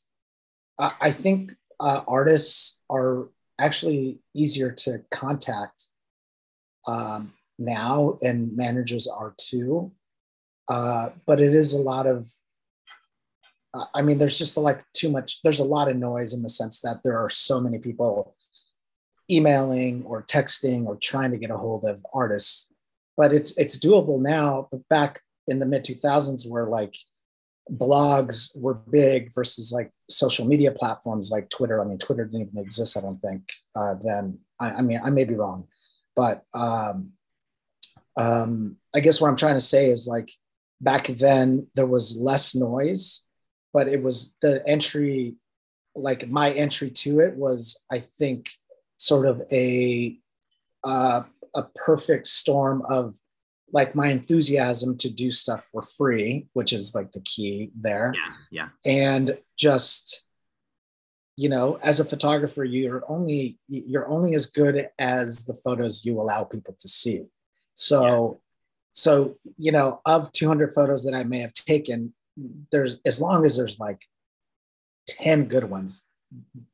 I 0.78 1.10
think 1.10 1.52
uh, 1.78 2.00
artists 2.08 2.80
are 2.88 3.28
actually 3.58 4.20
easier 4.34 4.70
to 4.70 5.02
contact 5.10 5.88
um, 6.86 7.34
now, 7.58 8.18
and 8.22 8.56
managers 8.56 9.06
are 9.06 9.34
too. 9.36 9.92
Uh, 10.68 11.10
but 11.26 11.40
it 11.40 11.54
is 11.54 11.72
a 11.74 11.80
lot 11.80 12.06
of, 12.06 12.30
uh, 13.74 13.84
I 13.94 14.02
mean, 14.02 14.18
there's 14.18 14.38
just 14.38 14.56
like 14.56 14.84
too 14.92 15.10
much, 15.10 15.40
there's 15.42 15.60
a 15.60 15.64
lot 15.64 15.88
of 15.88 15.96
noise 15.96 16.34
in 16.34 16.42
the 16.42 16.48
sense 16.48 16.80
that 16.80 17.00
there 17.02 17.18
are 17.18 17.30
so 17.30 17.60
many 17.60 17.78
people 17.78 18.34
emailing 19.30 20.04
or 20.04 20.22
texting 20.22 20.86
or 20.86 20.96
trying 20.96 21.30
to 21.30 21.38
get 21.38 21.50
a 21.50 21.56
hold 21.56 21.84
of 21.84 22.04
artists. 22.12 22.72
But 23.16 23.32
it's 23.32 23.58
it's 23.58 23.78
doable 23.78 24.20
now. 24.20 24.68
But 24.70 24.88
back 24.88 25.20
in 25.48 25.58
the 25.58 25.66
mid 25.66 25.84
2000s, 25.84 26.48
where 26.48 26.66
like 26.66 26.94
blogs 27.70 28.56
were 28.58 28.74
big 28.74 29.34
versus 29.34 29.72
like 29.72 29.90
social 30.08 30.46
media 30.46 30.70
platforms 30.70 31.30
like 31.30 31.50
Twitter. 31.50 31.80
I 31.80 31.84
mean, 31.84 31.98
Twitter 31.98 32.24
didn't 32.24 32.48
even 32.48 32.58
exist, 32.58 32.96
I 32.96 33.00
don't 33.00 33.20
think, 33.20 33.42
uh, 33.74 33.94
then. 34.02 34.38
I, 34.60 34.72
I, 34.72 34.80
mean, 34.80 35.00
I 35.04 35.10
may 35.10 35.24
be 35.24 35.34
wrong, 35.34 35.68
but 36.16 36.44
um, 36.54 37.12
um, 38.16 38.76
I 38.94 39.00
guess 39.00 39.20
what 39.20 39.28
I'm 39.28 39.36
trying 39.36 39.54
to 39.54 39.60
say 39.60 39.90
is 39.90 40.08
like 40.08 40.30
back 40.80 41.06
then 41.08 41.66
there 41.74 41.86
was 41.86 42.20
less 42.20 42.54
noise, 42.54 43.26
but 43.72 43.88
it 43.88 44.02
was 44.02 44.36
the 44.42 44.66
entry, 44.66 45.36
like 45.94 46.28
my 46.28 46.52
entry 46.52 46.90
to 46.90 47.20
it 47.20 47.36
was, 47.36 47.84
I 47.90 48.00
think, 48.00 48.50
sort 48.98 49.26
of 49.26 49.42
a 49.52 50.18
uh, 50.84 51.22
a 51.54 51.62
perfect 51.74 52.28
storm 52.28 52.82
of 52.88 53.16
like 53.72 53.94
my 53.94 54.08
enthusiasm 54.08 54.96
to 54.98 55.12
do 55.12 55.30
stuff 55.30 55.68
for 55.70 55.82
free, 55.82 56.46
which 56.52 56.72
is 56.72 56.94
like 56.94 57.12
the 57.12 57.20
key 57.20 57.70
there. 57.78 58.14
Yeah. 58.14 58.32
Yeah. 58.50 58.68
And 58.90 59.38
just, 59.58 60.24
you 61.36 61.48
know, 61.48 61.78
as 61.82 62.00
a 62.00 62.04
photographer, 62.04 62.64
you're 62.64 63.02
only 63.08 63.58
you're 63.68 64.08
only 64.08 64.34
as 64.34 64.46
good 64.46 64.88
as 64.98 65.44
the 65.44 65.54
photos 65.54 66.04
you 66.04 66.20
allow 66.20 66.44
people 66.44 66.76
to 66.78 66.88
see. 66.88 67.24
So. 67.74 68.40
So 68.98 69.36
you 69.56 69.72
know, 69.72 70.00
of 70.04 70.32
200 70.32 70.72
photos 70.72 71.04
that 71.04 71.14
I 71.14 71.24
may 71.24 71.38
have 71.40 71.54
taken, 71.54 72.14
there's 72.70 73.00
as 73.04 73.20
long 73.20 73.44
as 73.44 73.56
there's 73.56 73.78
like 73.78 74.02
10 75.08 75.46
good 75.46 75.64
ones, 75.64 76.06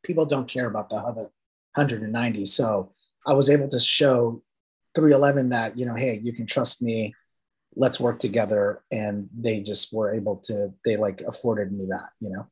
people 0.03 0.27
don't 0.27 0.49
care 0.49 0.67
about 0.67 0.91
the 0.91 0.97
other 0.97 1.31
190. 1.75 2.45
So 2.45 2.93
I 3.27 3.33
was 3.33 3.49
able 3.49 3.69
to 3.69 3.81
show 3.81 4.43
311 4.95 5.51
that 5.51 5.77
you 5.77 5.87
know 5.87 5.95
hey 5.95 6.21
you 6.23 6.33
can 6.33 6.47
trust 6.47 6.81
me 6.81 7.15
let's 7.77 7.99
work 7.99 8.19
together 8.21 8.83
and 8.93 9.29
they 9.37 9.61
just 9.61 9.93
were 9.93 10.15
able 10.15 10.37
to 10.37 10.73
they 10.85 10.97
like 10.97 11.21
afforded 11.23 11.73
me 11.73 11.87
that 11.87 12.11
you 12.21 12.31
know 12.31 12.47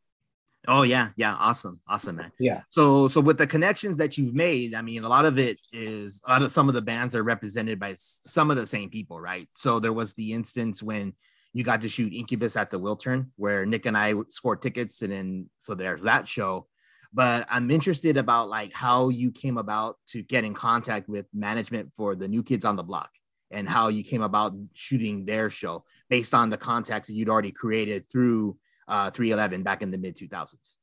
oh 0.69 0.83
yeah. 0.83 1.09
Yeah. 1.17 1.35
Awesome. 1.35 1.81
Awesome 1.89 2.17
man. 2.17 2.33
Yeah. 2.39 2.63
So 2.71 3.09
so 3.09 3.21
with 3.21 3.39
the 3.39 3.47
connections 3.47 3.97
that 3.99 4.17
you've 4.17 4.35
made 4.35 4.75
i 4.75 4.83
mean 4.83 5.05
a 5.05 5.09
lot 5.09 5.25
of 5.25 5.39
it 5.39 5.59
is 5.73 6.21
a 6.27 6.33
lot 6.33 6.43
of 6.43 6.53
some 6.53 6.69
of 6.69 6.75
the 6.75 6.83
bands 6.83 7.15
are 7.15 7.23
represented 7.23 7.79
by 7.79 7.95
some 7.97 8.51
of 8.51 8.57
the 8.57 8.67
same 8.67 8.91
people 8.91 9.21
right? 9.21 9.49
So 9.53 9.81
there 9.81 9.93
was 9.93 10.15
the 10.15 10.33
instance 10.33 10.83
when 10.83 11.15
you 11.53 11.65
got 11.65 11.83
to 11.83 11.89
shoot 11.89 12.15
incubus 12.15 12.57
at 12.57 12.71
the 12.71 12.81
wiltern 12.81 13.27
where 13.37 13.67
nick 13.67 13.85
and 13.85 13.97
i 13.97 14.15
scored 14.31 14.63
tickets 14.63 15.03
and 15.03 15.13
then 15.13 15.51
so 15.59 15.75
there's 15.75 16.03
that 16.03 16.29
show. 16.29 16.67
But 17.15 17.47
I'm 17.51 17.71
interested 17.71 18.17
about 18.17 18.49
like 18.49 18.73
how 18.73 19.11
you 19.11 19.31
came 19.31 19.59
about 19.59 19.97
to 20.09 20.23
get 20.23 20.45
in 20.45 20.55
contact 20.55 21.09
with 21.09 21.27
management 21.35 21.93
for 21.95 22.15
the 22.15 22.27
New 22.27 22.43
Kids 22.43 22.65
on 22.65 22.77
the 22.77 22.83
Block 22.83 23.11
and 23.51 23.69
how 23.69 23.89
you 23.89 24.03
came 24.03 24.23
about 24.23 24.55
shooting 24.73 25.27
their 25.27 25.51
show 25.51 25.85
based 26.09 26.33
on 26.33 26.49
the 26.49 26.57
contacts 26.57 27.09
that 27.09 27.15
you'd 27.15 27.29
already 27.29 27.53
created 27.53 28.07
through 28.11 28.57
uh, 28.93 29.11
311 29.11 29.63
back 29.63 29.81
in 29.81 29.91
the 29.91 29.97
mid 29.97 30.17
2000s. 30.17 30.77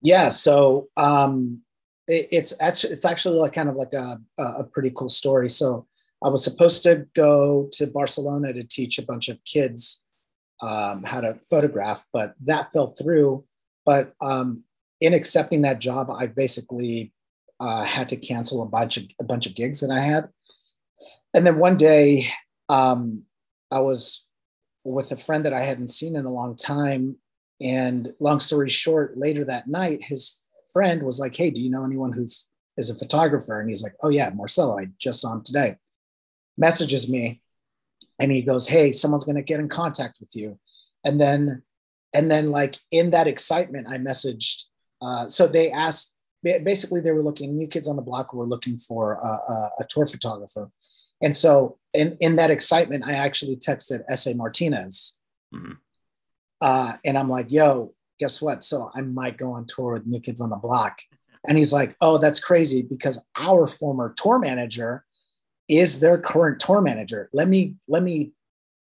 Yeah, 0.00 0.30
so 0.30 0.88
um, 0.96 1.60
it, 2.08 2.28
it's 2.32 2.54
actually 2.60 2.94
it's 2.94 3.04
actually 3.04 3.38
like 3.38 3.52
kind 3.52 3.68
of 3.68 3.76
like 3.76 3.92
a, 3.92 4.18
a 4.38 4.64
pretty 4.64 4.90
cool 4.96 5.10
story. 5.10 5.50
So 5.50 5.86
I 6.24 6.30
was 6.30 6.42
supposed 6.42 6.82
to 6.84 7.06
go 7.14 7.68
to 7.72 7.86
Barcelona 7.86 8.54
to 8.54 8.64
teach 8.64 8.98
a 8.98 9.04
bunch 9.04 9.28
of 9.28 9.44
kids 9.44 10.02
um, 10.62 11.02
how 11.04 11.20
to 11.20 11.38
photograph, 11.50 12.06
but 12.14 12.34
that 12.44 12.72
fell 12.72 12.94
through. 12.98 13.44
But 13.84 14.14
um, 14.22 14.64
in 15.02 15.12
accepting 15.12 15.62
that 15.62 15.80
job, 15.80 16.10
I 16.10 16.26
basically 16.28 17.12
uh, 17.58 17.84
had 17.84 18.08
to 18.08 18.16
cancel 18.16 18.62
a 18.62 18.66
bunch 18.66 18.96
of 18.96 19.04
a 19.20 19.24
bunch 19.24 19.46
of 19.46 19.54
gigs 19.54 19.80
that 19.80 19.90
I 19.90 20.00
had. 20.00 20.30
And 21.34 21.46
then 21.46 21.58
one 21.58 21.76
day, 21.76 22.26
um, 22.70 23.24
I 23.70 23.80
was 23.80 24.26
with 24.82 25.12
a 25.12 25.16
friend 25.16 25.44
that 25.44 25.52
I 25.52 25.60
hadn't 25.60 25.88
seen 25.88 26.16
in 26.16 26.24
a 26.24 26.32
long 26.32 26.56
time. 26.56 27.16
And 27.60 28.12
long 28.20 28.40
story 28.40 28.68
short, 28.68 29.18
later 29.18 29.44
that 29.44 29.68
night, 29.68 30.02
his 30.02 30.38
friend 30.72 31.02
was 31.02 31.20
like, 31.20 31.36
"Hey, 31.36 31.50
do 31.50 31.62
you 31.62 31.70
know 31.70 31.84
anyone 31.84 32.12
who 32.12 32.26
is 32.76 32.90
a 32.90 32.94
photographer?" 32.94 33.60
And 33.60 33.68
he's 33.68 33.82
like, 33.82 33.94
"Oh 34.02 34.08
yeah, 34.08 34.30
Marcello. 34.30 34.78
I 34.78 34.88
just 34.98 35.20
saw 35.20 35.34
him 35.34 35.42
today." 35.42 35.76
Messages 36.56 37.10
me, 37.10 37.42
and 38.18 38.32
he 38.32 38.42
goes, 38.42 38.68
"Hey, 38.68 38.92
someone's 38.92 39.24
going 39.24 39.36
to 39.36 39.42
get 39.42 39.60
in 39.60 39.68
contact 39.68 40.18
with 40.20 40.34
you." 40.34 40.58
And 41.04 41.20
then, 41.20 41.62
and 42.14 42.30
then 42.30 42.50
like 42.50 42.78
in 42.90 43.10
that 43.10 43.26
excitement, 43.26 43.88
I 43.88 43.98
messaged 43.98 44.70
uh, 45.02 45.28
so 45.28 45.46
they 45.46 45.70
asked, 45.70 46.14
basically, 46.42 47.00
they 47.00 47.12
were 47.12 47.22
looking, 47.22 47.56
New 47.56 47.68
Kids 47.68 47.88
on 47.88 47.96
the 47.96 48.02
Block 48.02 48.32
were 48.34 48.46
looking 48.46 48.76
for 48.76 49.14
a, 49.14 49.52
a, 49.52 49.70
a 49.80 49.84
tour 49.88 50.06
photographer. 50.06 50.70
And 51.22 51.36
so, 51.36 51.78
in, 51.92 52.16
in 52.20 52.36
that 52.36 52.50
excitement, 52.50 53.04
I 53.06 53.12
actually 53.12 53.56
texted 53.56 54.04
S.A. 54.08 54.34
Martinez. 54.34 55.16
Mm-hmm. 55.54 55.72
Uh, 56.60 56.94
and 57.04 57.16
I'm 57.16 57.28
like, 57.28 57.50
yo, 57.50 57.94
guess 58.18 58.40
what? 58.42 58.62
So 58.62 58.90
I 58.94 59.00
might 59.00 59.38
go 59.38 59.52
on 59.52 59.66
tour 59.66 59.94
with 59.94 60.06
New 60.06 60.20
Kids 60.20 60.40
on 60.40 60.50
the 60.50 60.56
Block. 60.56 61.00
And 61.46 61.56
he's 61.56 61.72
like, 61.72 61.96
oh, 62.00 62.18
that's 62.18 62.40
crazy 62.40 62.82
because 62.82 63.26
our 63.36 63.66
former 63.66 64.14
tour 64.16 64.38
manager 64.38 65.04
is 65.68 66.00
their 66.00 66.18
current 66.18 66.60
tour 66.60 66.80
manager. 66.80 67.30
Let 67.32 67.48
me, 67.48 67.76
let 67.88 68.02
me, 68.02 68.32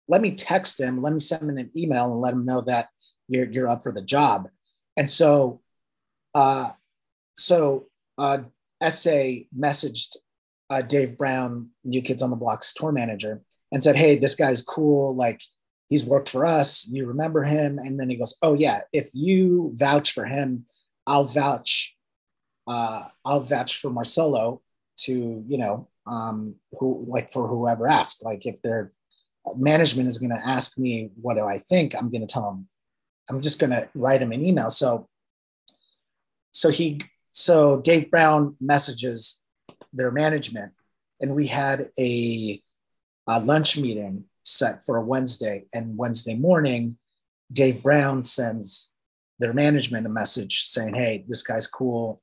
let 0.08 0.22
me 0.22 0.32
text 0.32 0.80
him, 0.80 1.02
let 1.02 1.14
me 1.14 1.20
send 1.20 1.44
him 1.44 1.58
an 1.58 1.70
email 1.76 2.12
and 2.12 2.22
let 2.22 2.34
him 2.34 2.46
know 2.46 2.62
that 2.62 2.88
you're, 3.28 3.52
you're 3.52 3.70
up 3.70 3.84
for 3.84 3.92
the 3.92 4.02
job. 4.02 4.50
And 4.96 5.10
so 5.10 5.62
uh, 6.38 6.70
so 7.36 7.88
uh, 8.20 8.40
SA 8.88 9.46
messaged 9.58 10.18
uh, 10.70 10.84
Dave 10.84 11.18
Brown, 11.18 11.70
New 11.84 12.04
Kids 12.04 12.22
on 12.22 12.30
the 12.30 12.36
Block's 12.36 12.74
tour 12.74 12.92
manager, 12.92 13.42
and 13.72 13.84
said, 13.84 13.96
"Hey, 13.96 14.18
this 14.18 14.36
guy's 14.36 14.62
cool. 14.62 15.16
Like 15.16 15.42
he's 15.90 16.06
worked 16.06 16.30
for 16.30 16.46
us. 16.46 16.88
You 16.90 17.08
remember 17.08 17.44
him?" 17.44 17.80
And 17.80 18.00
then 18.00 18.10
he 18.10 18.16
goes, 18.16 18.38
"Oh 18.42 18.54
yeah, 18.54 18.82
if 18.94 19.10
you 19.14 19.72
vouch 19.76 20.12
for 20.12 20.26
him, 20.26 20.66
I'll 21.06 21.24
vouch. 21.24 21.96
Uh, 22.66 23.08
I'll 23.24 23.40
vouch 23.40 23.78
for 23.78 23.90
Marcello 23.90 24.62
to 24.98 25.44
you 25.48 25.58
know 25.58 25.88
um, 26.06 26.56
who 26.80 27.06
like 27.08 27.30
for 27.30 27.48
whoever 27.48 27.88
asked. 27.88 28.24
Like 28.24 28.46
if 28.46 28.62
their 28.62 28.92
management 29.56 30.08
is 30.08 30.18
going 30.18 30.32
to 30.32 30.48
ask 30.48 30.78
me 30.78 31.12
what 31.22 31.36
do 31.36 31.46
I 31.46 31.60
think, 31.60 31.96
I'm 31.96 32.12
going 32.12 32.26
to 32.26 32.28
tell 32.28 32.50
them. 32.50 32.68
I'm 33.30 33.42
just 33.42 33.60
going 33.60 33.70
to 33.70 33.88
write 33.94 34.22
him 34.22 34.32
an 34.32 34.44
email. 34.46 34.70
So 34.70 35.08
so 36.58 36.70
he 36.70 37.02
so 37.32 37.80
Dave 37.80 38.10
Brown 38.10 38.56
messages 38.60 39.44
their 39.94 40.10
management, 40.10 40.74
and 41.22 41.36
we 41.36 41.46
had 41.46 41.92
a, 42.00 42.64
a 43.28 43.40
lunch 43.40 43.78
meeting 43.78 44.26
set 44.48 44.84
for 44.84 44.98
a 44.98 45.06
Wednesday. 45.06 45.66
And 45.74 45.98
Wednesday 45.98 46.36
morning, 46.36 46.98
Dave 47.52 47.84
Brown 47.84 48.24
sends 48.24 48.94
their 49.40 49.54
management 49.54 50.06
a 50.06 50.10
message 50.10 50.64
saying, 50.66 50.96
"Hey, 50.96 51.26
this 51.28 51.44
guy's 51.44 51.68
cool. 51.68 52.22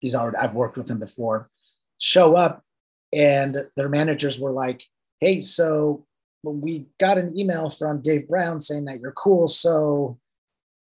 He's 0.00 0.14
already 0.14 0.38
I've 0.38 0.54
worked 0.54 0.76
with 0.76 0.90
him 0.90 0.98
before. 0.98 1.50
Show 1.98 2.36
up." 2.36 2.64
And 3.12 3.68
their 3.76 3.88
managers 3.88 4.40
were 4.40 4.52
like, 4.52 4.82
"Hey, 5.20 5.40
so 5.40 6.06
we 6.52 6.86
got 6.98 7.18
an 7.18 7.36
email 7.36 7.68
from 7.70 8.02
Dave 8.02 8.28
Brown 8.28 8.60
saying 8.60 8.84
that 8.86 9.00
you're 9.00 9.12
cool. 9.12 9.48
So 9.48 10.18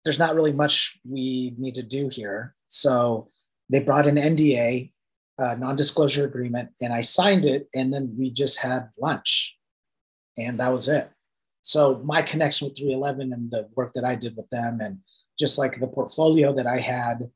there's 0.03 0.19
not 0.19 0.35
really 0.35 0.53
much 0.53 0.99
we 1.07 1.53
need 1.57 1.75
to 1.75 1.83
do 1.83 2.09
here. 2.09 2.55
So 2.67 3.29
they 3.69 3.79
brought 3.79 4.07
an 4.07 4.15
NDA, 4.15 4.91
uh, 5.37 5.55
non-disclosure 5.55 6.25
agreement, 6.25 6.69
and 6.81 6.93
I 6.93 7.01
signed 7.01 7.45
it, 7.45 7.67
and 7.73 7.93
then 7.93 8.15
we 8.17 8.31
just 8.31 8.59
had 8.59 8.89
lunch, 8.97 9.57
and 10.39 10.59
that 10.59 10.71
was 10.71 10.87
it. 10.87 11.09
So 11.61 12.01
my 12.03 12.21
connection 12.21 12.67
with 12.67 12.77
311 12.77 13.33
and 13.33 13.51
the 13.51 13.69
work 13.75 13.93
that 13.93 14.05
I 14.05 14.15
did 14.15 14.35
with 14.35 14.49
them, 14.49 14.79
and 14.81 14.99
just 15.37 15.57
like 15.57 15.79
the 15.79 15.87
portfolio 15.87 16.53
that 16.53 16.67
I 16.67 16.79
had, 16.79 17.29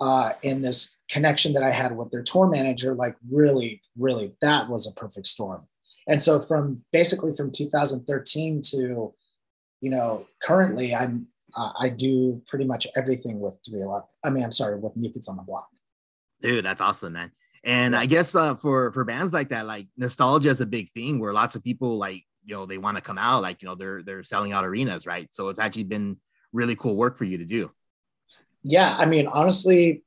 uh, 0.00 0.32
and 0.44 0.64
this 0.64 0.98
connection 1.10 1.52
that 1.54 1.62
I 1.62 1.70
had 1.70 1.96
with 1.96 2.10
their 2.10 2.22
tour 2.22 2.48
manager, 2.48 2.94
like 2.94 3.16
really, 3.30 3.82
really, 3.98 4.34
that 4.40 4.68
was 4.68 4.86
a 4.86 4.94
perfect 4.94 5.26
storm. 5.26 5.66
And 6.06 6.22
so 6.22 6.38
from 6.38 6.84
basically 6.92 7.34
from 7.34 7.50
2013 7.50 8.62
to, 8.70 9.14
you 9.80 9.90
know, 9.90 10.26
currently, 10.42 10.94
I'm 10.94 11.28
uh, 11.56 11.72
I 11.78 11.88
do 11.88 12.42
pretty 12.46 12.66
much 12.66 12.86
everything 12.96 13.40
with 13.40 13.54
311. 13.66 14.06
I 14.22 14.30
mean, 14.30 14.44
I'm 14.44 14.52
sorry, 14.52 14.78
with 14.78 14.94
New 14.94 15.10
Kids 15.10 15.26
on 15.26 15.36
the 15.36 15.42
Block. 15.42 15.68
Dude, 16.42 16.64
that's 16.64 16.82
awesome, 16.82 17.14
man. 17.14 17.32
And. 17.64 17.96
I 17.96 18.04
guess 18.04 18.34
uh, 18.34 18.54
for 18.56 18.92
for 18.92 19.04
bands 19.04 19.32
like 19.32 19.48
that, 19.48 19.66
like 19.66 19.86
nostalgia 19.96 20.50
is 20.50 20.60
a 20.60 20.66
big 20.66 20.90
thing 20.90 21.18
where 21.18 21.32
lots 21.32 21.56
of 21.56 21.64
people 21.64 21.96
like 21.96 22.25
you 22.46 22.54
know 22.54 22.64
they 22.64 22.78
want 22.78 22.96
to 22.96 23.02
come 23.02 23.18
out, 23.18 23.42
like 23.42 23.60
you 23.60 23.68
know 23.68 23.74
they're 23.74 24.02
they're 24.02 24.22
selling 24.22 24.52
out 24.52 24.64
arenas, 24.64 25.06
right? 25.06 25.28
So 25.32 25.48
it's 25.48 25.58
actually 25.58 25.84
been 25.84 26.16
really 26.52 26.76
cool 26.76 26.96
work 26.96 27.18
for 27.18 27.24
you 27.24 27.38
to 27.38 27.44
do. 27.44 27.70
Yeah, 28.62 28.96
I 28.96 29.04
mean, 29.04 29.26
honestly, 29.26 30.02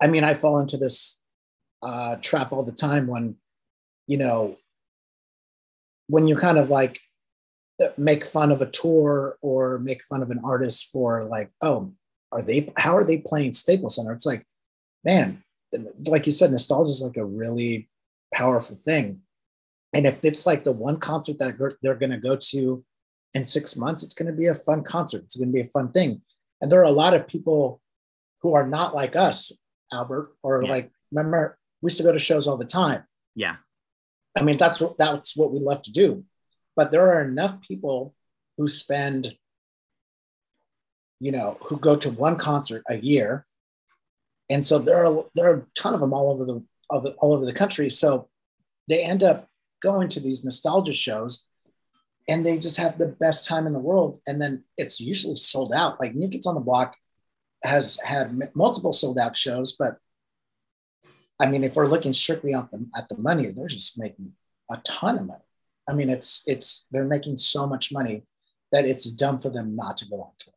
I 0.00 0.08
mean, 0.08 0.24
I 0.24 0.34
fall 0.34 0.58
into 0.58 0.76
this 0.76 1.22
uh, 1.82 2.16
trap 2.16 2.52
all 2.52 2.62
the 2.62 2.72
time 2.72 3.06
when, 3.06 3.36
you 4.06 4.18
know, 4.18 4.56
when 6.08 6.26
you 6.26 6.36
kind 6.36 6.58
of 6.58 6.70
like 6.70 7.00
make 7.96 8.24
fun 8.24 8.50
of 8.50 8.62
a 8.62 8.70
tour 8.70 9.38
or 9.40 9.78
make 9.78 10.02
fun 10.02 10.22
of 10.22 10.30
an 10.30 10.40
artist 10.44 10.90
for 10.92 11.22
like, 11.22 11.50
oh, 11.60 11.92
are 12.32 12.42
they, 12.42 12.72
how 12.76 12.96
are 12.96 13.04
they 13.04 13.18
playing 13.18 13.52
Staples 13.52 13.96
Center? 13.96 14.12
It's 14.12 14.26
like, 14.26 14.44
man, 15.04 15.42
like 16.06 16.26
you 16.26 16.32
said, 16.32 16.50
nostalgia 16.50 16.90
is 16.90 17.02
like 17.02 17.16
a 17.16 17.24
really 17.24 17.88
powerful 18.34 18.76
thing. 18.76 19.22
And 19.96 20.04
if 20.04 20.22
it's 20.22 20.44
like 20.44 20.62
the 20.62 20.72
one 20.72 20.98
concert 20.98 21.38
that 21.38 21.56
they're 21.80 21.94
going 21.94 22.10
to 22.10 22.18
go 22.18 22.36
to 22.36 22.84
in 23.32 23.46
six 23.46 23.78
months, 23.78 24.02
it's 24.02 24.12
going 24.12 24.30
to 24.30 24.38
be 24.38 24.46
a 24.46 24.54
fun 24.54 24.84
concert. 24.84 25.22
It's 25.22 25.36
going 25.36 25.48
to 25.48 25.54
be 25.54 25.62
a 25.62 25.64
fun 25.64 25.90
thing. 25.90 26.20
And 26.60 26.70
there 26.70 26.80
are 26.80 26.84
a 26.84 26.90
lot 26.90 27.14
of 27.14 27.26
people 27.26 27.80
who 28.42 28.52
are 28.52 28.66
not 28.66 28.94
like 28.94 29.16
us, 29.16 29.58
Albert, 29.90 30.32
or 30.42 30.62
yeah. 30.62 30.70
like, 30.70 30.90
remember, 31.10 31.56
we 31.80 31.86
used 31.86 31.96
to 31.96 32.02
go 32.02 32.12
to 32.12 32.18
shows 32.18 32.46
all 32.46 32.58
the 32.58 32.66
time. 32.66 33.04
Yeah. 33.34 33.56
I 34.36 34.42
mean, 34.42 34.58
that's 34.58 34.82
what, 34.82 34.98
that's 34.98 35.34
what 35.34 35.50
we 35.50 35.60
love 35.60 35.80
to 35.84 35.92
do. 35.92 36.24
But 36.76 36.90
there 36.90 37.08
are 37.08 37.26
enough 37.26 37.62
people 37.62 38.14
who 38.58 38.68
spend, 38.68 39.38
you 41.20 41.32
know, 41.32 41.56
who 41.62 41.78
go 41.78 41.96
to 41.96 42.10
one 42.10 42.36
concert 42.36 42.82
a 42.86 42.98
year. 42.98 43.46
And 44.50 44.66
so 44.66 44.78
there 44.78 45.06
are, 45.06 45.24
there 45.34 45.50
are 45.50 45.56
a 45.56 45.66
ton 45.74 45.94
of 45.94 46.00
them 46.00 46.12
all 46.12 46.30
over 46.30 46.44
the, 46.44 46.62
all 46.90 47.32
over 47.32 47.46
the 47.46 47.54
country. 47.54 47.88
So 47.88 48.28
they 48.88 49.02
end 49.02 49.22
up 49.22 49.48
going 49.82 50.08
to 50.08 50.20
these 50.20 50.44
nostalgia 50.44 50.92
shows 50.92 51.48
and 52.28 52.44
they 52.44 52.58
just 52.58 52.78
have 52.78 52.98
the 52.98 53.08
best 53.20 53.46
time 53.46 53.66
in 53.66 53.72
the 53.72 53.78
world. 53.78 54.20
And 54.26 54.40
then 54.40 54.64
it's 54.76 55.00
usually 55.00 55.36
sold 55.36 55.72
out. 55.72 56.00
Like 56.00 56.14
New 56.14 56.28
Kids 56.28 56.46
on 56.46 56.54
the 56.54 56.60
Block 56.60 56.96
has 57.62 58.00
had 58.00 58.36
multiple 58.54 58.92
sold 58.92 59.18
out 59.18 59.36
shows, 59.36 59.76
but 59.76 59.98
I 61.38 61.46
mean, 61.46 61.64
if 61.64 61.76
we're 61.76 61.88
looking 61.88 62.12
strictly 62.12 62.54
at 62.54 62.70
the, 62.70 62.86
at 62.96 63.08
the 63.08 63.18
money, 63.18 63.46
they're 63.46 63.68
just 63.68 63.98
making 63.98 64.32
a 64.70 64.78
ton 64.78 65.18
of 65.18 65.26
money. 65.26 65.40
I 65.88 65.92
mean, 65.92 66.10
it's 66.10 66.42
it's 66.46 66.86
they're 66.90 67.04
making 67.04 67.38
so 67.38 67.66
much 67.66 67.92
money 67.92 68.24
that 68.72 68.86
it's 68.86 69.10
dumb 69.10 69.38
for 69.38 69.50
them 69.50 69.76
not 69.76 69.96
to 69.98 70.08
go 70.08 70.22
on 70.22 70.30
tour. 70.38 70.54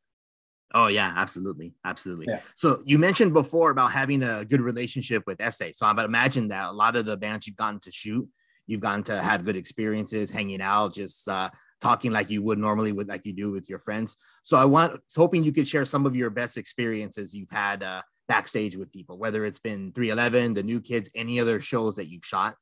Oh 0.73 0.87
yeah, 0.87 1.13
absolutely, 1.15 1.73
absolutely. 1.85 2.27
Yeah. 2.29 2.39
So 2.55 2.81
you 2.83 2.97
mentioned 2.97 3.33
before 3.33 3.71
about 3.71 3.91
having 3.91 4.23
a 4.23 4.45
good 4.45 4.61
relationship 4.61 5.23
with 5.27 5.41
SA. 5.53 5.65
So 5.73 5.85
I 5.85 5.93
would 5.93 6.05
imagine 6.05 6.47
that 6.47 6.69
a 6.69 6.71
lot 6.71 6.95
of 6.95 7.05
the 7.05 7.17
bands 7.17 7.45
you've 7.45 7.57
gotten 7.57 7.79
to 7.81 7.91
shoot 7.91 8.27
You've 8.69 8.81
gotten 8.81 9.01
to 9.05 9.19
have 9.19 9.45
good 9.45 9.55
experiences 9.55 10.29
hanging 10.29 10.61
out, 10.61 10.93
just 10.93 11.27
uh, 11.27 11.49
talking 11.81 12.11
like 12.11 12.29
you 12.29 12.43
would 12.43 12.59
normally 12.59 12.91
with 12.91 13.09
like 13.09 13.25
you 13.25 13.33
do 13.33 13.51
with 13.51 13.67
your 13.67 13.79
friends. 13.79 14.15
So 14.43 14.57
I 14.57 14.65
want 14.65 15.01
hoping 15.15 15.43
you 15.43 15.51
could 15.51 15.67
share 15.67 15.85
some 15.85 16.05
of 16.05 16.15
your 16.15 16.29
best 16.29 16.55
experiences 16.55 17.33
you've 17.33 17.49
had 17.49 17.81
uh, 17.81 18.03
backstage 18.27 18.75
with 18.75 18.91
people, 18.91 19.17
whether 19.17 19.43
it's 19.43 19.57
been 19.57 19.91
311, 19.93 20.53
the 20.53 20.61
new 20.61 20.81
kids, 20.81 21.09
any 21.15 21.39
other 21.39 21.59
shows 21.59 21.95
that 21.95 22.09
you've 22.09 22.23
shot. 22.23 22.57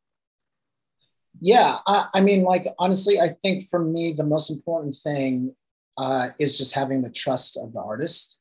Yeah, 1.41 1.79
I, 1.85 2.07
I 2.13 2.21
mean, 2.21 2.43
like 2.43 2.67
honestly, 2.79 3.19
I 3.19 3.27
think 3.27 3.63
for 3.63 3.83
me 3.83 4.13
the 4.13 4.23
most 4.23 4.49
important 4.49 4.95
thing 4.95 5.55
uh, 5.97 6.29
is 6.39 6.57
just 6.57 6.73
having 6.73 7.01
the 7.01 7.11
trust 7.11 7.57
of 7.57 7.73
the 7.73 7.81
artist, 7.81 8.39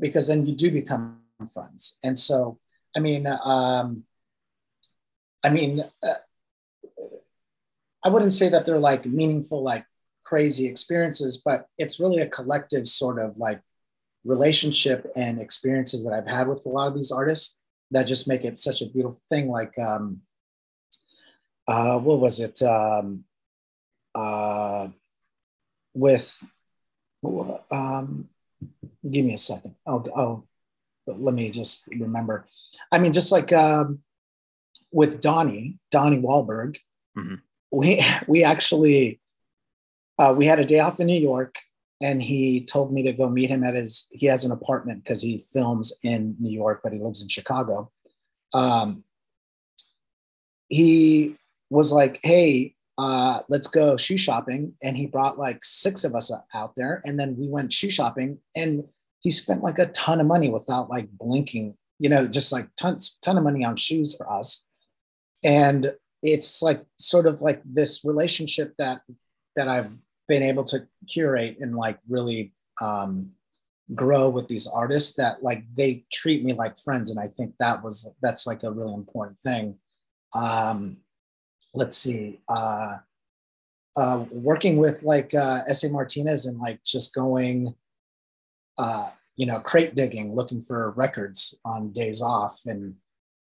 because 0.00 0.28
then 0.28 0.46
you 0.46 0.56
do 0.56 0.70
become 0.70 1.18
friends. 1.52 1.98
And 2.02 2.18
so, 2.18 2.58
I 2.96 3.00
mean, 3.00 3.26
um, 3.26 4.04
I 5.44 5.50
mean, 5.50 5.84
uh, 6.02 6.14
I 8.04 8.08
wouldn't 8.08 8.32
say 8.32 8.48
that 8.48 8.66
they're 8.66 8.78
like 8.78 9.06
meaningful, 9.06 9.62
like 9.62 9.86
crazy 10.24 10.66
experiences, 10.66 11.42
but 11.44 11.66
it's 11.78 12.00
really 12.00 12.20
a 12.20 12.28
collective 12.28 12.86
sort 12.86 13.18
of 13.18 13.36
like 13.38 13.60
relationship 14.24 15.10
and 15.14 15.40
experiences 15.40 16.04
that 16.04 16.12
I've 16.12 16.26
had 16.26 16.48
with 16.48 16.64
a 16.66 16.68
lot 16.68 16.88
of 16.88 16.94
these 16.94 17.12
artists 17.12 17.58
that 17.90 18.06
just 18.06 18.28
make 18.28 18.44
it 18.44 18.58
such 18.58 18.82
a 18.82 18.88
beautiful 18.88 19.20
thing. 19.28 19.48
Like, 19.48 19.78
um, 19.78 20.22
uh, 21.68 21.98
what 21.98 22.18
was 22.18 22.40
it? 22.40 22.60
Um, 22.62 23.24
uh, 24.14 24.88
with, 25.94 26.42
um, 27.70 28.28
give 29.08 29.24
me 29.24 29.34
a 29.34 29.38
second. 29.38 29.74
I'll, 29.86 30.04
I'll, 30.16 30.46
let 31.06 31.34
me 31.34 31.50
just 31.50 31.86
remember. 31.88 32.46
I 32.90 32.98
mean, 32.98 33.12
just 33.12 33.32
like 33.32 33.52
um, 33.52 34.00
with 34.92 35.20
Donnie, 35.20 35.78
Donnie 35.90 36.20
Wahlberg. 36.20 36.78
Mm-hmm 37.18 37.34
we 37.72 38.04
we 38.28 38.44
actually 38.44 39.20
uh, 40.18 40.34
we 40.36 40.46
had 40.46 40.60
a 40.60 40.64
day 40.64 40.78
off 40.78 41.00
in 41.00 41.06
New 41.06 41.20
York, 41.20 41.56
and 42.00 42.22
he 42.22 42.64
told 42.64 42.92
me 42.92 43.02
to 43.02 43.12
go 43.12 43.28
meet 43.28 43.50
him 43.50 43.64
at 43.64 43.74
his. 43.74 44.08
He 44.12 44.26
has 44.26 44.44
an 44.44 44.52
apartment 44.52 45.02
because 45.02 45.22
he 45.22 45.38
films 45.38 45.92
in 46.04 46.36
New 46.38 46.52
York, 46.52 46.80
but 46.84 46.92
he 46.92 47.00
lives 47.00 47.22
in 47.22 47.28
Chicago. 47.28 47.90
Um, 48.52 49.04
he 50.68 51.36
was 51.70 51.92
like, 51.92 52.20
"Hey, 52.22 52.74
uh, 52.98 53.40
let's 53.48 53.66
go 53.66 53.96
shoe 53.96 54.18
shopping," 54.18 54.74
and 54.82 54.96
he 54.96 55.06
brought 55.06 55.38
like 55.38 55.64
six 55.64 56.04
of 56.04 56.14
us 56.14 56.30
out 56.54 56.74
there, 56.76 57.02
and 57.04 57.18
then 57.18 57.36
we 57.36 57.48
went 57.48 57.72
shoe 57.72 57.90
shopping, 57.90 58.38
and 58.54 58.84
he 59.20 59.30
spent 59.30 59.62
like 59.62 59.78
a 59.78 59.86
ton 59.86 60.20
of 60.20 60.26
money 60.26 60.50
without 60.50 60.90
like 60.90 61.08
blinking, 61.10 61.76
you 61.98 62.08
know, 62.08 62.26
just 62.26 62.52
like 62.52 62.68
tons 62.76 63.18
ton 63.22 63.38
of 63.38 63.44
money 63.44 63.64
on 63.64 63.76
shoes 63.76 64.14
for 64.14 64.30
us, 64.30 64.66
and 65.42 65.94
it's 66.22 66.62
like 66.62 66.84
sort 66.98 67.26
of 67.26 67.42
like 67.42 67.60
this 67.64 68.04
relationship 68.04 68.74
that 68.78 69.02
that 69.56 69.68
I've 69.68 69.92
been 70.28 70.42
able 70.42 70.64
to 70.64 70.86
curate 71.08 71.58
and 71.60 71.76
like 71.76 71.98
really 72.08 72.52
um, 72.80 73.32
grow 73.94 74.28
with 74.28 74.48
these 74.48 74.66
artists 74.66 75.14
that 75.16 75.42
like 75.42 75.64
they 75.76 76.04
treat 76.12 76.44
me 76.44 76.52
like 76.54 76.78
friends 76.78 77.10
and 77.10 77.20
I 77.20 77.28
think 77.28 77.54
that 77.58 77.82
was 77.82 78.08
that's 78.22 78.46
like 78.46 78.62
a 78.62 78.70
really 78.70 78.94
important 78.94 79.36
thing. 79.36 79.78
Um, 80.34 80.98
let's 81.74 81.96
see, 81.96 82.40
uh, 82.48 82.98
uh, 83.96 84.24
working 84.30 84.76
with 84.78 85.02
like 85.02 85.34
uh, 85.34 85.60
S.A. 85.66 85.90
Martinez 85.90 86.46
and 86.46 86.58
like 86.58 86.82
just 86.84 87.14
going, 87.14 87.74
uh, 88.78 89.08
you 89.36 89.46
know, 89.46 89.60
crate 89.60 89.94
digging, 89.94 90.34
looking 90.34 90.62
for 90.62 90.92
records 90.92 91.58
on 91.64 91.92
days 91.92 92.22
off, 92.22 92.62
and 92.64 92.94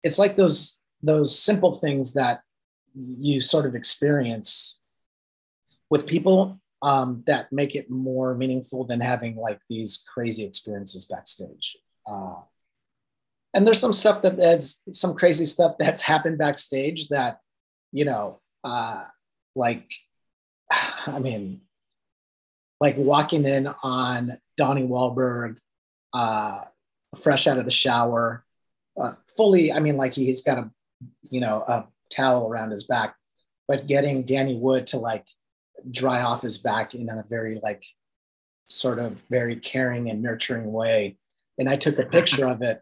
it's 0.03 0.19
like 0.19 0.35
those 0.35 0.79
those 1.01 1.37
simple 1.37 1.73
things 1.75 2.13
that 2.13 2.41
you 2.95 3.41
sort 3.41 3.65
of 3.65 3.75
experience 3.75 4.79
with 5.89 6.07
people 6.07 6.59
um, 6.81 7.23
that 7.27 7.51
make 7.51 7.75
it 7.75 7.89
more 7.89 8.35
meaningful 8.35 8.85
than 8.85 8.99
having 8.99 9.35
like 9.35 9.59
these 9.69 10.03
crazy 10.11 10.43
experiences 10.45 11.05
backstage. 11.05 11.77
Uh, 12.07 12.35
and 13.53 13.67
there's 13.67 13.79
some 13.79 13.93
stuff 13.93 14.21
that 14.21 14.37
that's 14.37 14.81
some 14.91 15.13
crazy 15.13 15.45
stuff 15.45 15.73
that's 15.77 16.01
happened 16.01 16.37
backstage 16.37 17.09
that, 17.09 17.39
you 17.91 18.05
know, 18.05 18.39
uh, 18.63 19.03
like, 19.55 19.91
I 21.07 21.19
mean, 21.19 21.61
like 22.79 22.95
walking 22.97 23.45
in 23.45 23.67
on 23.83 24.37
Donnie 24.57 24.87
Wahlberg, 24.87 25.57
uh, 26.13 26.61
fresh 27.21 27.45
out 27.45 27.59
of 27.59 27.65
the 27.65 27.71
shower, 27.71 28.43
uh, 28.99 29.13
fully. 29.27 29.71
I 29.71 29.79
mean, 29.79 29.97
like 29.97 30.13
he's 30.13 30.41
got 30.41 30.57
a, 30.57 30.71
you 31.29 31.41
know, 31.41 31.63
a 31.67 31.87
towel 32.11 32.47
around 32.47 32.71
his 32.71 32.85
back, 32.85 33.15
but 33.67 33.87
getting 33.87 34.23
Danny 34.23 34.55
Wood 34.55 34.87
to 34.87 34.97
like 34.97 35.25
dry 35.89 36.21
off 36.21 36.41
his 36.41 36.57
back 36.57 36.93
in 36.93 37.09
a 37.09 37.23
very 37.29 37.59
like 37.63 37.83
sort 38.69 38.99
of 38.99 39.17
very 39.29 39.55
caring 39.55 40.09
and 40.09 40.21
nurturing 40.21 40.71
way. 40.71 41.17
And 41.57 41.69
I 41.69 41.75
took 41.75 41.97
a 41.99 42.05
picture 42.05 42.47
of 42.47 42.61
it. 42.61 42.81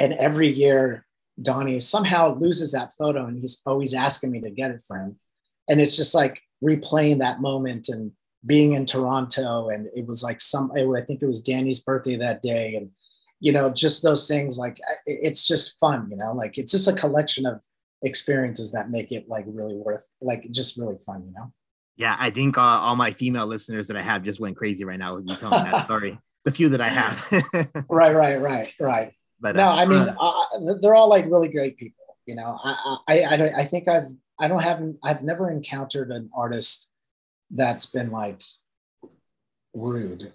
And 0.00 0.12
every 0.14 0.48
year, 0.48 1.06
Donnie 1.40 1.80
somehow 1.80 2.36
loses 2.36 2.72
that 2.72 2.92
photo 2.98 3.26
and 3.26 3.40
he's 3.40 3.62
always 3.66 3.94
asking 3.94 4.30
me 4.30 4.40
to 4.40 4.50
get 4.50 4.70
it 4.70 4.82
for 4.86 4.96
him. 4.98 5.18
And 5.68 5.80
it's 5.80 5.96
just 5.96 6.14
like 6.14 6.40
replaying 6.64 7.18
that 7.18 7.40
moment 7.40 7.88
and 7.88 8.12
being 8.44 8.74
in 8.74 8.86
Toronto. 8.86 9.68
And 9.68 9.88
it 9.94 10.06
was 10.06 10.22
like 10.22 10.40
some, 10.40 10.72
I 10.72 11.00
think 11.02 11.22
it 11.22 11.26
was 11.26 11.42
Danny's 11.42 11.80
birthday 11.80 12.16
that 12.16 12.42
day. 12.42 12.74
And, 12.76 12.90
you 13.40 13.52
know, 13.52 13.70
just 13.70 14.02
those 14.02 14.26
things 14.26 14.58
like 14.58 14.80
it's 15.06 15.46
just 15.46 15.78
fun, 15.78 16.08
you 16.10 16.16
know, 16.16 16.32
like 16.32 16.58
it's 16.58 16.72
just 16.72 16.88
a 16.88 16.92
collection 16.92 17.46
of 17.46 17.62
experiences 18.02 18.72
that 18.72 18.90
make 18.90 19.12
it 19.12 19.28
like 19.28 19.44
really 19.48 19.74
worth 19.74 20.08
like 20.20 20.48
just 20.50 20.78
really 20.78 20.96
fun 20.98 21.24
you 21.26 21.32
know? 21.32 21.52
Yeah 21.96 22.16
i 22.18 22.30
think 22.30 22.56
uh, 22.56 22.60
all 22.60 22.96
my 22.96 23.12
female 23.12 23.46
listeners 23.46 23.88
that 23.88 23.96
i 23.96 24.02
have 24.02 24.22
just 24.22 24.40
went 24.40 24.56
crazy 24.56 24.84
right 24.84 24.98
now 24.98 25.16
with 25.16 25.28
you 25.28 25.36
telling 25.36 25.64
that 25.64 25.84
story. 25.86 26.18
The 26.44 26.52
few 26.52 26.68
that 26.70 26.80
i 26.80 26.88
have. 26.88 27.26
Right 27.88 28.14
right 28.14 28.40
right 28.40 28.72
right. 28.80 29.12
But 29.40 29.56
no 29.56 29.68
uh, 29.68 29.74
i 29.74 29.84
mean 29.84 30.08
uh, 30.08 30.74
they're 30.80 30.94
all 30.94 31.08
like 31.08 31.26
really 31.26 31.48
great 31.48 31.76
people 31.76 32.04
you 32.26 32.34
know? 32.34 32.58
I, 32.62 32.98
I 33.08 33.20
i 33.22 33.50
i 33.58 33.64
think 33.64 33.88
i've 33.88 34.06
i 34.38 34.48
don't 34.48 34.62
have 34.62 34.82
i've 35.02 35.22
never 35.22 35.50
encountered 35.50 36.10
an 36.10 36.30
artist 36.34 36.92
that's 37.50 37.86
been 37.86 38.10
like 38.10 38.42
rude. 39.74 40.32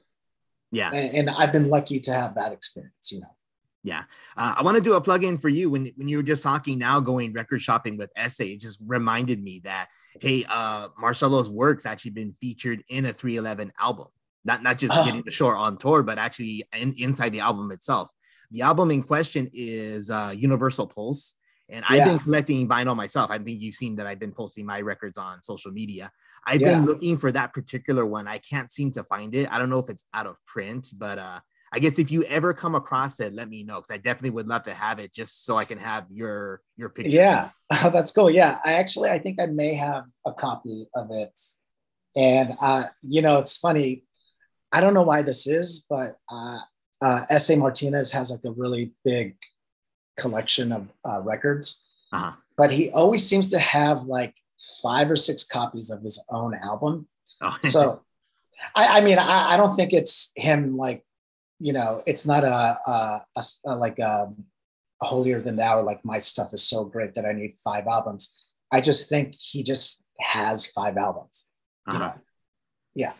Yeah. 0.71 0.91
And, 0.91 1.15
and 1.15 1.29
i've 1.29 1.51
been 1.51 1.69
lucky 1.69 1.99
to 2.01 2.11
have 2.11 2.35
that 2.35 2.51
experience 2.51 3.11
you 3.11 3.21
know 3.21 3.35
yeah. 3.83 4.03
Uh, 4.37 4.55
I 4.57 4.63
want 4.63 4.77
to 4.77 4.83
do 4.83 4.93
a 4.93 5.01
plug 5.01 5.23
in 5.23 5.37
for 5.37 5.49
you 5.49 5.69
when, 5.69 5.91
when 5.95 6.07
you 6.07 6.17
were 6.17 6.23
just 6.23 6.41
talking 6.41 6.79
now 6.79 6.99
going 6.99 7.33
record 7.33 7.61
shopping 7.61 7.97
with 7.97 8.11
SA. 8.29 8.45
It 8.45 8.61
just 8.61 8.79
reminded 8.85 9.43
me 9.43 9.61
that, 9.65 9.89
hey, 10.21 10.45
uh, 10.49 10.87
Marcello's 10.97 11.49
work's 11.49 11.85
actually 11.85 12.11
been 12.11 12.31
featured 12.31 12.83
in 12.87 13.05
a 13.05 13.13
311 13.13 13.73
album. 13.79 14.07
Not, 14.45 14.63
not 14.63 14.77
just 14.77 14.95
oh. 14.97 15.05
getting 15.05 15.23
the 15.23 15.31
short 15.31 15.57
on 15.57 15.77
tour, 15.77 16.03
but 16.03 16.17
actually 16.17 16.63
in, 16.77 16.93
inside 16.97 17.29
the 17.29 17.41
album 17.41 17.71
itself. 17.71 18.09
The 18.51 18.61
album 18.61 18.91
in 18.91 19.03
question 19.03 19.49
is 19.53 20.09
uh, 20.09 20.33
Universal 20.35 20.87
Pulse. 20.87 21.35
And 21.69 21.83
I've 21.89 22.05
been 22.05 22.19
collecting 22.19 22.67
vinyl 22.67 22.95
myself. 22.95 23.31
I 23.31 23.39
think 23.39 23.61
you've 23.61 23.73
seen 23.73 23.95
that 23.95 24.05
I've 24.05 24.19
been 24.19 24.33
posting 24.33 24.65
my 24.65 24.81
records 24.81 25.17
on 25.17 25.41
social 25.41 25.71
media. 25.71 26.11
I've 26.45 26.61
yeah. 26.61 26.75
been 26.75 26.85
looking 26.85 27.17
for 27.17 27.31
that 27.31 27.53
particular 27.53 28.05
one. 28.05 28.27
I 28.27 28.37
can't 28.37 28.69
seem 28.71 28.91
to 28.91 29.03
find 29.05 29.33
it. 29.33 29.51
I 29.51 29.57
don't 29.57 29.69
know 29.69 29.79
if 29.79 29.89
it's 29.89 30.05
out 30.13 30.27
of 30.27 30.35
print, 30.45 30.89
but 30.95 31.17
uh, 31.17 31.39
I 31.73 31.79
guess 31.79 31.97
if 31.97 32.11
you 32.11 32.23
ever 32.25 32.53
come 32.53 32.75
across 32.75 33.19
it, 33.19 33.33
let 33.33 33.49
me 33.49 33.63
know 33.63 33.81
because 33.81 33.95
I 33.95 33.97
definitely 33.97 34.29
would 34.31 34.47
love 34.47 34.63
to 34.63 34.73
have 34.73 34.99
it 34.99 35.11
just 35.11 35.43
so 35.43 35.57
I 35.57 35.65
can 35.65 35.79
have 35.79 36.05
your 36.11 36.61
your 36.77 36.89
picture. 36.89 37.11
Yeah, 37.11 37.49
that's 37.69 38.11
cool. 38.11 38.29
Yeah, 38.29 38.59
I 38.63 38.73
actually 38.73 39.09
I 39.09 39.17
think 39.17 39.39
I 39.39 39.47
may 39.47 39.73
have 39.73 40.05
a 40.25 40.31
copy 40.31 40.87
of 40.95 41.09
it, 41.11 41.39
and 42.15 42.55
uh, 42.61 42.85
you 43.01 43.23
know 43.23 43.39
it's 43.39 43.57
funny. 43.57 44.03
I 44.71 44.81
don't 44.81 44.93
know 44.93 45.03
why 45.03 45.23
this 45.23 45.47
is, 45.47 45.85
but 45.89 46.17
uh, 46.31 46.59
uh, 47.01 47.25
S.A. 47.29 47.57
Martinez 47.57 48.11
has 48.11 48.31
like 48.31 48.43
a 48.45 48.51
really 48.51 48.93
big 49.03 49.35
collection 50.17 50.71
of 50.71 50.87
uh, 51.03 51.21
records, 51.21 51.85
uh-huh. 52.11 52.33
but 52.55 52.71
he 52.71 52.91
always 52.91 53.27
seems 53.27 53.49
to 53.49 53.59
have 53.59 54.03
like 54.03 54.35
five 54.81 55.11
or 55.11 55.15
six 55.15 55.43
copies 55.43 55.89
of 55.89 56.01
his 56.01 56.23
own 56.29 56.55
album. 56.55 57.07
Oh. 57.41 57.57
so, 57.63 58.03
I, 58.75 58.99
I 58.99 59.01
mean, 59.01 59.19
I, 59.19 59.53
I, 59.53 59.57
don't 59.57 59.75
think 59.75 59.91
it's 59.91 60.31
him 60.35 60.77
like, 60.77 61.03
you 61.59 61.73
know, 61.73 62.03
it's 62.05 62.25
not 62.25 62.43
a, 62.43 62.79
a, 62.87 63.25
a, 63.35 63.43
a 63.65 63.75
like 63.75 63.99
a, 63.99 64.23
um, 64.23 64.45
a 65.01 65.05
holier 65.05 65.41
than 65.41 65.55
thou. 65.55 65.81
Like 65.81 66.03
my 66.05 66.19
stuff 66.19 66.53
is 66.53 66.63
so 66.63 66.85
great 66.85 67.13
that 67.15 67.25
I 67.25 67.33
need 67.33 67.55
five 67.63 67.87
albums. 67.87 68.43
I 68.71 68.81
just 68.81 69.09
think 69.09 69.35
he 69.37 69.63
just 69.63 70.03
has 70.19 70.65
five 70.65 70.97
albums. 70.97 71.45
Uh-huh. 71.87 72.13
Yeah. 72.95 73.13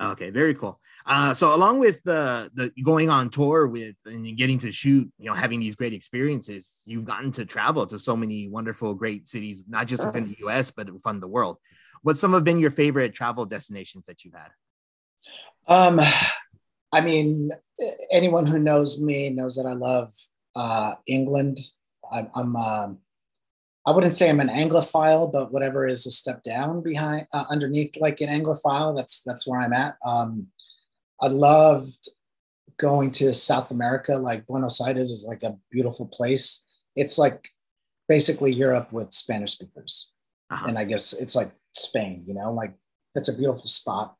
Okay, 0.00 0.30
very 0.30 0.54
cool. 0.54 0.80
Uh, 1.04 1.34
so 1.34 1.54
along 1.54 1.80
with 1.80 2.00
the 2.04 2.50
the 2.54 2.70
going 2.82 3.10
on 3.10 3.28
tour 3.28 3.66
with 3.66 3.96
and 4.06 4.36
getting 4.36 4.58
to 4.60 4.70
shoot, 4.70 5.10
you 5.18 5.26
know, 5.26 5.34
having 5.34 5.60
these 5.60 5.74
great 5.74 5.92
experiences, 5.92 6.82
you've 6.86 7.04
gotten 7.04 7.32
to 7.32 7.44
travel 7.44 7.86
to 7.86 7.98
so 7.98 8.16
many 8.16 8.48
wonderful, 8.48 8.94
great 8.94 9.26
cities, 9.26 9.64
not 9.68 9.86
just 9.86 10.06
within 10.06 10.24
the 10.24 10.36
U.S. 10.40 10.70
but 10.70 10.90
within 10.90 11.20
the 11.20 11.28
world. 11.28 11.58
What 12.02 12.18
some 12.18 12.32
have 12.32 12.44
been 12.44 12.58
your 12.58 12.70
favorite 12.70 13.14
travel 13.14 13.44
destinations 13.44 14.06
that 14.06 14.24
you've 14.24 14.34
had? 14.34 14.50
Um, 15.66 16.00
I 16.92 17.00
mean, 17.00 17.50
anyone 18.10 18.46
who 18.46 18.58
knows 18.58 19.02
me 19.02 19.30
knows 19.30 19.56
that 19.56 19.66
I 19.66 19.74
love 19.74 20.12
uh, 20.54 20.94
England. 21.06 21.58
I, 22.10 22.26
I'm, 22.34 22.56
um, 22.56 22.98
I 23.86 23.90
wouldn't 23.90 24.14
say 24.14 24.28
I'm 24.28 24.40
an 24.40 24.48
Anglophile, 24.48 25.32
but 25.32 25.52
whatever 25.52 25.88
is 25.88 26.06
a 26.06 26.10
step 26.10 26.42
down 26.42 26.82
behind, 26.82 27.26
uh, 27.32 27.44
underneath 27.50 27.96
like 28.00 28.20
an 28.20 28.28
Anglophile, 28.28 28.96
that's 28.96 29.22
that's 29.22 29.46
where 29.46 29.60
I'm 29.60 29.72
at. 29.72 29.96
Um, 30.04 30.48
I 31.20 31.26
loved 31.28 32.08
going 32.78 33.10
to 33.12 33.34
South 33.34 33.70
America. 33.70 34.14
Like 34.16 34.46
Buenos 34.46 34.80
Aires 34.80 35.10
is 35.10 35.26
like 35.26 35.42
a 35.42 35.56
beautiful 35.70 36.08
place. 36.08 36.66
It's 36.94 37.18
like 37.18 37.48
basically 38.08 38.52
Europe 38.52 38.92
with 38.92 39.12
Spanish 39.12 39.52
speakers. 39.52 40.12
Uh-huh. 40.50 40.66
And 40.68 40.78
I 40.78 40.84
guess 40.84 41.12
it's 41.12 41.34
like 41.34 41.52
Spain, 41.74 42.24
you 42.26 42.34
know, 42.34 42.52
like 42.52 42.74
it's 43.14 43.28
a 43.28 43.36
beautiful 43.36 43.66
spot. 43.66 44.14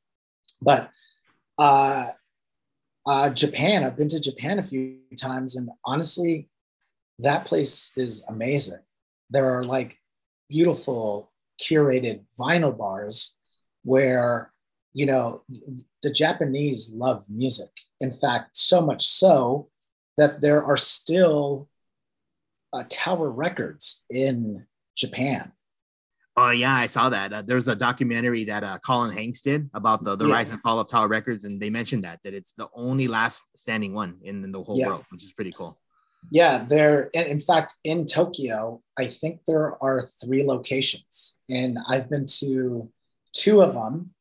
But 0.61 0.91
uh, 1.59 2.07
uh, 3.07 3.31
Japan, 3.31 3.85
I've 3.85 3.97
been 3.97 4.09
to 4.09 4.21
Japan 4.21 4.59
a 4.59 4.63
few 4.63 4.99
times, 5.19 5.57
and 5.57 5.69
honestly, 5.85 6.49
that 7.19 7.45
place 7.45 7.93
is 7.97 8.25
amazing. 8.29 8.81
There 9.31 9.51
are 9.57 9.65
like 9.65 9.99
beautiful 10.49 11.33
curated 11.61 12.25
vinyl 12.39 12.77
bars 12.77 13.39
where 13.85 14.53
you 14.93 15.07
know, 15.07 15.43
the 16.03 16.11
Japanese 16.11 16.93
love 16.95 17.25
music. 17.29 17.71
In 18.01 18.13
fact, 18.13 18.57
so 18.57 18.81
much 18.81 19.07
so 19.07 19.69
that 20.17 20.41
there 20.41 20.63
are 20.65 20.77
still 20.77 21.69
uh, 22.73 22.85
Tower 22.89 23.31
Records 23.31 24.05
in 24.11 24.67
Japan. 24.97 25.53
Oh 26.37 26.51
yeah, 26.51 26.75
I 26.75 26.87
saw 26.87 27.11
that. 27.11 27.33
Uh, 27.33 27.43
there's 27.43 27.69
a 27.69 27.77
documentary 27.77 28.45
that 28.45 28.65
uh, 28.65 28.79
Colin 28.79 29.13
Hanks 29.13 29.43
did 29.43 29.69
about 29.75 30.03
the, 30.03 30.17
the 30.17 30.27
yeah. 30.27 30.35
rise 30.35 30.49
and 30.49 30.61
fall 30.61 30.79
of 30.79 30.89
Tower 30.89 31.09
Records, 31.09 31.45
and 31.45 31.61
they 31.61 31.69
mentioned 31.69 32.05
that 32.05 32.21
that 32.25 32.33
it's 32.33 32.53
the 32.53 32.69
only 32.75 33.07
last 33.07 33.45
standing 33.59 33.93
one 33.93 34.17
in, 34.23 34.43
in 34.43 34.51
the 34.51 34.63
whole 34.63 34.79
yeah. 34.79 34.89
world, 34.89 35.05
which 35.11 35.25
is 35.25 35.33
pretty 35.33 35.51
cool. 35.51 35.77
Yeah, 36.31 36.65
there. 36.65 37.11
In 37.13 37.39
fact, 37.39 37.77
in 37.85 38.07
Tokyo, 38.07 38.81
I 38.99 39.07
think 39.07 39.41
there 39.47 39.83
are 39.83 40.09
three 40.23 40.45
locations, 40.45 41.39
and 41.51 41.79
I've 41.87 42.09
been 42.09 42.27
to 42.41 42.91
two 43.35 43.61
of 43.61 43.75
them 43.75 44.13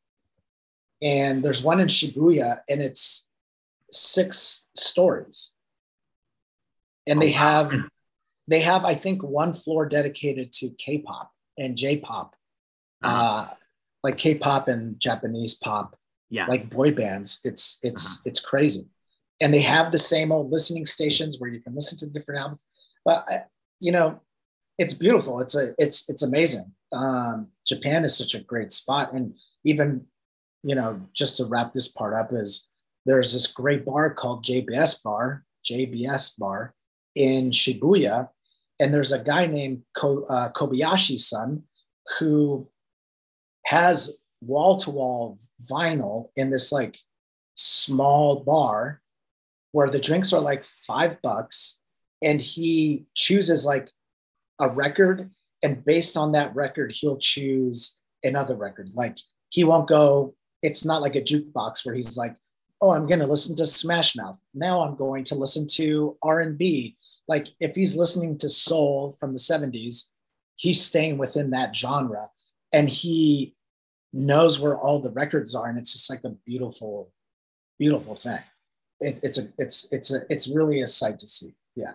and 1.01 1.43
there's 1.43 1.63
one 1.63 1.79
in 1.79 1.87
Shibuya, 1.87 2.59
and 2.69 2.81
it's 2.81 3.29
six 3.91 4.67
stories. 4.75 5.53
And 7.07 7.17
oh, 7.17 7.21
they 7.21 7.31
have 7.31 7.71
they 8.47 8.61
have 8.61 8.85
I 8.85 8.93
think 8.93 9.23
one 9.23 9.53
floor 9.53 9.87
dedicated 9.87 10.51
to 10.53 10.69
K-pop 10.77 11.30
and 11.57 11.77
J-pop, 11.77 12.35
uh-huh. 13.03 13.23
uh, 13.23 13.47
like 14.03 14.17
K-pop 14.17 14.67
and 14.67 14.99
Japanese 14.99 15.55
pop, 15.55 15.97
yeah, 16.29 16.47
like 16.47 16.69
boy 16.69 16.91
bands. 16.91 17.41
It's 17.43 17.79
it's 17.83 18.05
uh-huh. 18.05 18.21
it's 18.25 18.39
crazy, 18.39 18.89
and 19.39 19.53
they 19.53 19.61
have 19.61 19.91
the 19.91 19.97
same 19.97 20.31
old 20.31 20.51
listening 20.51 20.85
stations 20.85 21.39
where 21.39 21.49
you 21.49 21.61
can 21.61 21.73
listen 21.73 21.97
to 21.99 22.13
different 22.13 22.41
albums. 22.41 22.65
But 23.03 23.25
uh, 23.31 23.39
you 23.79 23.91
know, 23.91 24.21
it's 24.77 24.93
beautiful. 24.93 25.39
It's 25.39 25.55
a 25.55 25.69
it's 25.77 26.09
it's 26.09 26.23
amazing. 26.23 26.71
Um, 26.93 27.47
Japan 27.65 28.03
is 28.03 28.17
such 28.17 28.35
a 28.35 28.43
great 28.43 28.71
spot, 28.71 29.13
and 29.13 29.33
even 29.63 30.05
you 30.63 30.75
know, 30.75 31.01
just 31.13 31.37
to 31.37 31.45
wrap 31.45 31.73
this 31.73 31.87
part 31.87 32.13
up, 32.13 32.29
is 32.31 32.69
there's 33.05 33.33
this 33.33 33.47
great 33.47 33.85
bar 33.85 34.13
called 34.13 34.45
JBS 34.45 35.03
Bar, 35.03 35.43
JBS 35.65 36.39
Bar 36.39 36.73
in 37.15 37.51
Shibuya. 37.51 38.29
And 38.81 38.93
there's 38.93 39.13
a 39.13 39.23
guy 39.23 39.45
named 39.45 39.83
Ko, 39.95 40.23
uh, 40.23 40.51
Kobayashi-san 40.51 41.63
who 42.19 42.67
has 43.65 44.17
wall 44.41 44.75
to 44.77 44.89
wall 44.89 45.37
vinyl 45.71 46.29
in 46.35 46.49
this 46.49 46.71
like 46.71 46.97
small 47.55 48.43
bar 48.43 49.01
where 49.71 49.89
the 49.89 49.99
drinks 49.99 50.33
are 50.33 50.41
like 50.41 50.65
five 50.65 51.21
bucks. 51.21 51.83
And 52.21 52.41
he 52.41 53.05
chooses 53.15 53.65
like 53.65 53.89
a 54.59 54.67
record. 54.67 55.31
And 55.63 55.85
based 55.85 56.17
on 56.17 56.33
that 56.33 56.53
record, 56.53 56.91
he'll 56.91 57.17
choose 57.17 58.01
another 58.23 58.55
record. 58.55 58.89
Like 58.93 59.17
he 59.49 59.63
won't 59.63 59.87
go 59.87 60.35
it's 60.61 60.85
not 60.85 61.01
like 61.01 61.15
a 61.15 61.21
jukebox 61.21 61.85
where 61.85 61.95
he's 61.95 62.17
like, 62.17 62.35
oh, 62.81 62.91
I'm 62.91 63.05
going 63.05 63.19
to 63.19 63.27
listen 63.27 63.55
to 63.57 63.65
Smash 63.65 64.15
Mouth. 64.15 64.39
Now 64.53 64.83
I'm 64.83 64.95
going 64.95 65.23
to 65.25 65.35
listen 65.35 65.67
to 65.73 66.17
R&B. 66.23 66.97
Like 67.27 67.49
if 67.59 67.75
he's 67.75 67.95
listening 67.95 68.37
to 68.39 68.49
soul 68.49 69.13
from 69.13 69.33
the 69.33 69.39
70s, 69.39 70.09
he's 70.55 70.83
staying 70.83 71.17
within 71.17 71.51
that 71.51 71.75
genre 71.75 72.29
and 72.73 72.89
he 72.89 73.55
knows 74.11 74.59
where 74.59 74.77
all 74.77 74.99
the 74.99 75.11
records 75.11 75.55
are 75.55 75.67
and 75.67 75.77
it's 75.77 75.93
just 75.93 76.09
like 76.09 76.23
a 76.23 76.35
beautiful 76.45 77.11
beautiful 77.79 78.15
thing. 78.15 78.39
It, 78.99 79.19
it's 79.23 79.39
a 79.39 79.43
it's 79.57 79.91
it's 79.91 80.13
a 80.13 80.19
it's 80.29 80.47
really 80.47 80.81
a 80.81 80.87
sight 80.87 81.17
to 81.19 81.27
see. 81.27 81.55
Yeah. 81.75 81.93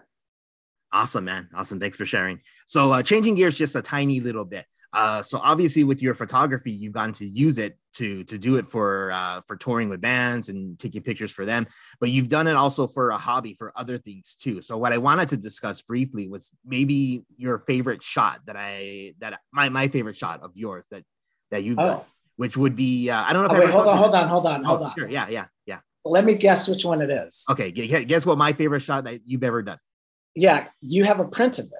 Awesome, 0.92 1.24
man. 1.24 1.48
Awesome. 1.54 1.78
Thanks 1.78 1.96
for 1.96 2.06
sharing. 2.06 2.40
So, 2.66 2.90
uh, 2.90 3.02
changing 3.02 3.34
gears 3.34 3.58
just 3.58 3.76
a 3.76 3.82
tiny 3.82 4.20
little 4.20 4.44
bit. 4.44 4.66
Uh, 4.92 5.22
so 5.22 5.38
obviously 5.42 5.84
with 5.84 6.02
your 6.02 6.14
photography, 6.14 6.72
you've 6.72 6.94
gotten 6.94 7.12
to 7.12 7.26
use 7.26 7.58
it 7.58 7.78
to 7.96 8.24
to 8.24 8.38
do 8.38 8.56
it 8.56 8.66
for 8.66 9.10
uh, 9.12 9.40
for 9.46 9.56
touring 9.56 9.88
with 9.88 10.00
bands 10.00 10.48
and 10.48 10.78
taking 10.78 11.02
pictures 11.02 11.32
for 11.32 11.44
them. 11.44 11.66
But 12.00 12.10
you've 12.10 12.28
done 12.28 12.46
it 12.46 12.54
also 12.54 12.86
for 12.86 13.10
a 13.10 13.18
hobby 13.18 13.54
for 13.54 13.72
other 13.76 13.98
things 13.98 14.34
too. 14.34 14.62
So 14.62 14.76
what 14.76 14.92
I 14.92 14.98
wanted 14.98 15.28
to 15.30 15.36
discuss 15.36 15.82
briefly 15.82 16.28
was 16.28 16.50
maybe 16.64 17.24
your 17.36 17.58
favorite 17.60 18.02
shot 18.02 18.40
that 18.46 18.56
I 18.56 19.14
that 19.18 19.40
my 19.52 19.68
my 19.68 19.88
favorite 19.88 20.16
shot 20.16 20.42
of 20.42 20.56
yours 20.56 20.84
that 20.90 21.04
that 21.50 21.62
you've 21.62 21.78
oh. 21.78 21.82
done, 21.82 22.00
which 22.36 22.56
would 22.56 22.76
be 22.76 23.10
uh, 23.10 23.24
I 23.24 23.32
don't 23.32 23.42
know. 23.42 23.54
If 23.54 23.62
oh, 23.62 23.64
wait, 23.64 23.70
hold 23.70 23.88
on, 23.88 23.98
hold 23.98 24.14
on, 24.14 24.28
hold 24.28 24.46
on, 24.46 24.64
hold 24.64 24.82
oh, 24.82 24.86
on. 24.86 24.94
Sure, 24.94 25.08
yeah, 25.08 25.28
yeah, 25.28 25.46
yeah. 25.66 25.78
Let 26.04 26.24
me 26.24 26.34
guess 26.34 26.68
which 26.68 26.84
one 26.84 27.02
it 27.02 27.10
is. 27.10 27.44
Okay, 27.50 27.72
guess 27.72 28.24
what 28.24 28.38
my 28.38 28.52
favorite 28.52 28.80
shot 28.80 29.04
that 29.04 29.20
you've 29.24 29.42
ever 29.42 29.62
done. 29.62 29.78
Yeah, 30.34 30.68
you 30.80 31.04
have 31.04 31.18
a 31.18 31.26
print 31.26 31.58
of 31.58 31.66
it. 31.66 31.72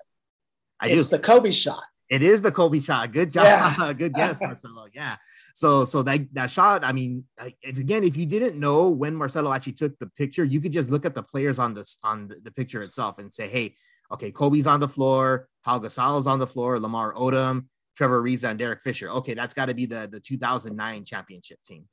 I 0.81 0.89
it's 0.89 1.09
do. 1.09 1.17
the 1.17 1.23
Kobe 1.23 1.51
shot. 1.51 1.85
It 2.09 2.23
is 2.23 2.43
the 2.43 2.53
Kobe 2.53 2.81
shot. 2.81 3.13
Good 3.13 3.33
job. 3.33 3.45
Yeah. 3.45 3.93
Good 3.99 4.15
guess, 4.15 4.41
Marcello. 4.41 4.87
Yeah. 4.93 5.17
So 5.57 5.87
so 5.87 6.03
that 6.03 6.21
that 6.35 6.51
shot. 6.51 6.85
I 6.85 6.93
mean, 6.93 7.25
it's 7.63 7.81
again, 7.81 8.05
if 8.05 8.15
you 8.15 8.27
didn't 8.27 8.61
know 8.61 8.91
when 8.91 9.15
Marcello 9.17 9.55
actually 9.55 9.73
took 9.73 9.99
the 9.99 10.07
picture, 10.09 10.45
you 10.45 10.61
could 10.61 10.71
just 10.71 10.91
look 10.91 11.07
at 11.07 11.15
the 11.15 11.23
players 11.23 11.59
on 11.59 11.73
this 11.73 11.97
on 12.05 12.29
the, 12.29 12.35
the 12.43 12.51
picture 12.51 12.83
itself 12.83 13.19
and 13.19 13.33
say, 13.33 13.49
hey, 13.49 13.75
okay, 14.13 14.31
Kobe's 14.31 14.67
on 14.67 14.81
the 14.81 14.89
floor, 14.89 15.49
Pau 15.65 15.79
Gasol's 15.79 16.27
on 16.27 16.39
the 16.39 16.47
floor, 16.47 16.79
Lamar 16.79 17.15
Odom, 17.15 17.69
Trevor 17.97 18.23
Ariza, 18.23 18.51
and 18.51 18.59
Derek 18.59 18.83
Fisher. 18.83 19.09
Okay, 19.09 19.33
that's 19.33 19.55
got 19.55 19.71
to 19.71 19.75
be 19.75 19.87
the 19.87 20.07
the 20.13 20.21
2009 20.21 21.07
championship 21.07 21.59
team. 21.65 21.87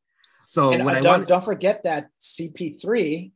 So 0.47 0.73
and, 0.73 0.81
uh, 0.81 0.99
don't, 0.99 1.25
don't 1.25 1.43
forget 1.43 1.83
that 1.83 2.09
CP3 2.19 3.31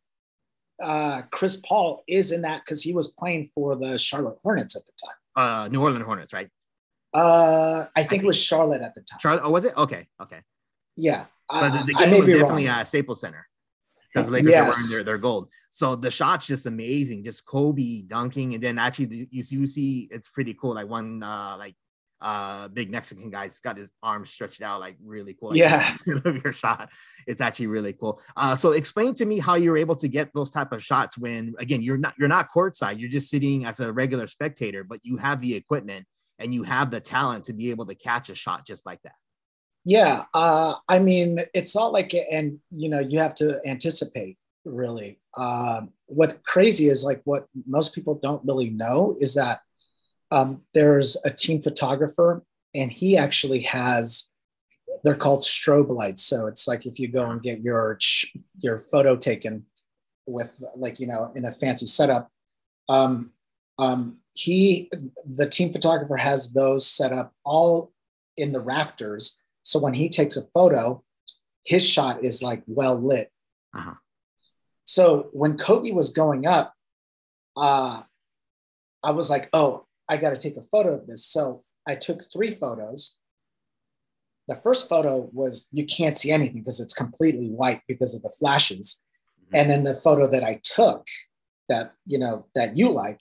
uh, 0.84 1.22
Chris 1.32 1.56
Paul 1.66 2.04
is 2.06 2.34
in 2.34 2.42
that 2.42 2.66
because 2.66 2.82
he 2.82 2.94
was 2.94 3.13
playing 3.13 3.46
for 3.56 3.78
the 3.78 3.98
Charlotte 3.98 4.38
Hornets 4.44 4.76
at 4.76 4.82
the 4.86 4.92
time. 5.06 5.16
Uh, 5.38 5.68
New 5.70 5.82
Orleans 5.82 6.06
Hornets, 6.06 6.34
right? 6.34 6.50
Uh, 7.17 7.88
I 7.95 8.03
think 8.03 8.23
it 8.23 8.27
was 8.27 8.41
Charlotte 8.41 8.82
at 8.82 8.93
the 8.93 9.01
time. 9.01 9.19
Charlotte. 9.19 9.43
Oh, 9.43 9.49
was 9.49 9.65
it? 9.65 9.75
Okay. 9.75 10.08
Okay. 10.21 10.41
Yeah. 10.95 11.25
But 11.49 11.71
the, 11.71 11.86
the 11.86 11.93
game 11.93 12.12
was 12.12 12.27
definitely 12.27 12.67
wrong. 12.67 12.80
uh, 12.80 12.84
Staples 12.84 13.21
Center. 13.21 13.47
because 14.13 14.30
Lakers 14.30 14.51
yes. 14.51 14.62
are 14.62 14.69
wearing 14.69 14.95
their, 14.95 15.03
their 15.03 15.17
gold. 15.17 15.49
So 15.69 15.95
the 15.95 16.12
shot's 16.12 16.47
just 16.47 16.65
amazing, 16.65 17.23
just 17.23 17.45
Kobe 17.45 18.01
dunking, 18.01 18.53
and 18.53 18.63
then 18.63 18.77
actually 18.77 19.27
you 19.32 19.43
see, 19.43 19.56
you 19.58 19.67
see 19.67 20.08
it's 20.12 20.30
pretty 20.30 20.53
cool. 20.53 20.73
Like 20.73 20.88
one 20.88 21.21
uh 21.23 21.56
like 21.58 21.75
uh 22.19 22.67
big 22.69 22.89
Mexican 22.89 23.30
guy's 23.30 23.60
got 23.60 23.77
his 23.77 23.91
arms 24.01 24.32
stretched 24.32 24.62
out, 24.62 24.80
like 24.80 24.97
really 25.03 25.34
cool. 25.34 25.49
Like, 25.49 25.60
yeah, 25.60 25.95
of 26.25 26.43
your 26.43 26.53
shot. 26.53 26.89
It's 27.27 27.41
actually 27.41 27.67
really 27.67 27.93
cool. 27.93 28.19
Uh, 28.36 28.56
so 28.56 28.71
explain 28.71 29.13
to 29.15 29.25
me 29.25 29.39
how 29.39 29.56
you're 29.56 29.77
able 29.77 29.95
to 29.97 30.08
get 30.08 30.34
those 30.34 30.49
type 30.49 30.71
of 30.71 30.84
shots 30.84 31.17
when 31.17 31.53
again 31.60 31.82
you're 31.82 31.97
not 31.97 32.15
you're 32.17 32.27
not 32.27 32.49
courtside, 32.51 32.99
you're 32.99 33.10
just 33.10 33.30
sitting 33.30 33.65
as 33.65 33.80
a 33.80 33.93
regular 33.93 34.27
spectator, 34.27 34.84
but 34.84 34.99
you 35.03 35.17
have 35.17 35.41
the 35.41 35.56
equipment 35.56 36.08
and 36.39 36.54
you 36.54 36.63
have 36.63 36.91
the 36.91 37.00
talent 37.00 37.45
to 37.45 37.54
be 37.54 37.71
able 37.71 37.86
to 37.86 37.95
catch 37.95 38.30
a 38.30 38.36
shot 38.36 38.65
just 38.65 38.86
like 38.86 39.02
that. 39.04 39.15
Yeah, 39.86 40.26
uh, 40.34 40.76
I 40.89 41.00
mean, 41.00 41.39
it's 41.54 41.76
not 41.76 41.93
like, 41.93 42.13
and 42.13 42.60
you 42.71 42.89
know, 42.89 43.00
you 43.00 43.19
have 43.19 43.36
to 43.36 43.60
anticipate 43.65 44.38
really. 44.65 45.19
Uh, 45.36 45.82
what 46.08 46.43
crazy 46.43 46.88
is 46.88 47.06
like 47.06 47.21
what 47.23 47.47
most 47.65 47.95
people 47.95 48.15
don't 48.15 48.43
really 48.45 48.69
know 48.69 49.15
is 49.19 49.36
that 49.36 49.62
um, 50.32 50.62
there's 50.73 51.15
a 51.26 51.30
team 51.30 51.62
photographer, 51.62 52.43
and 52.76 52.91
he 52.91 53.17
actually 53.17 53.62
has. 53.62 54.32
They're 55.04 55.15
called 55.15 55.43
strobe 55.43 55.89
lights. 55.89 56.23
So 56.23 56.47
it's 56.47 56.67
like 56.67 56.86
if 56.86 57.00
you 57.00 57.08
go 57.08 57.30
and 57.30 57.41
get 57.41 57.62
your 57.62 57.97
your 58.60 58.80
photo 58.80 59.15
taken 59.15 59.65
with 60.26 60.62
like 60.76 61.00
you 61.00 61.08
know 61.08 61.32
in 61.36 61.45
a 61.45 61.52
fancy 61.52 61.86
setup. 61.86 62.30
Um, 62.89 63.32
um, 63.80 64.17
he, 64.38 64.89
the 65.26 65.50
team 65.50 65.71
photographer, 65.71 66.17
has 66.17 66.54
those 66.54 66.88
set 66.88 67.12
up 67.12 67.34
all 67.43 67.91
in 68.36 68.52
the 68.52 68.60
rafters 68.60 69.43
so 69.67 69.80
when 69.80 69.93
he 69.93 70.08
takes 70.08 70.38
a 70.38 70.47
photo, 70.54 71.04
his 71.65 71.86
shot 71.86 72.23
is 72.23 72.41
like 72.41 72.63
well 72.67 72.95
lit. 72.95 73.30
Uh-huh. 73.76 73.95
So 74.86 75.28
when 75.34 75.58
Kobe 75.58 75.91
was 75.91 76.13
going 76.13 76.47
up, 76.47 76.73
uh, 77.58 78.04
I 79.04 79.12
was 79.12 79.30
like, 79.30 79.50
oh, 79.52 79.86
I 80.08 80.15
got 80.15 80.30
to 80.30 80.38
take 80.38 80.56
a 80.56 80.62
photo 80.62 80.93
of 80.93 81.06
this. 81.06 81.26
So 81.26 81.65
I 81.86 81.95
took 81.95 82.32
three 82.32 82.50
photos. 82.50 83.17
The 84.47 84.56
first 84.56 84.88
photo 84.88 85.30
was 85.34 85.67
you 85.73 85.86
can't 85.86 86.17
see 86.17 86.32
anything 86.32 86.62
because 86.62 86.80
it's 86.80 86.93
completely 86.93 87.50
white 87.50 87.82
because 87.89 88.15
of 88.15 88.21
the 88.21 88.34
flashes. 88.39 89.04
Mm-hmm. 89.47 89.56
And 89.58 89.69
then 89.69 89.84
the 89.84 89.95
photo 89.95 90.28
that 90.28 90.45
I 90.45 90.62
took 90.63 91.06
that, 91.67 91.91
you 92.06 92.19
know, 92.19 92.45
that 92.56 92.78
you 92.78 92.89
like, 92.89 93.19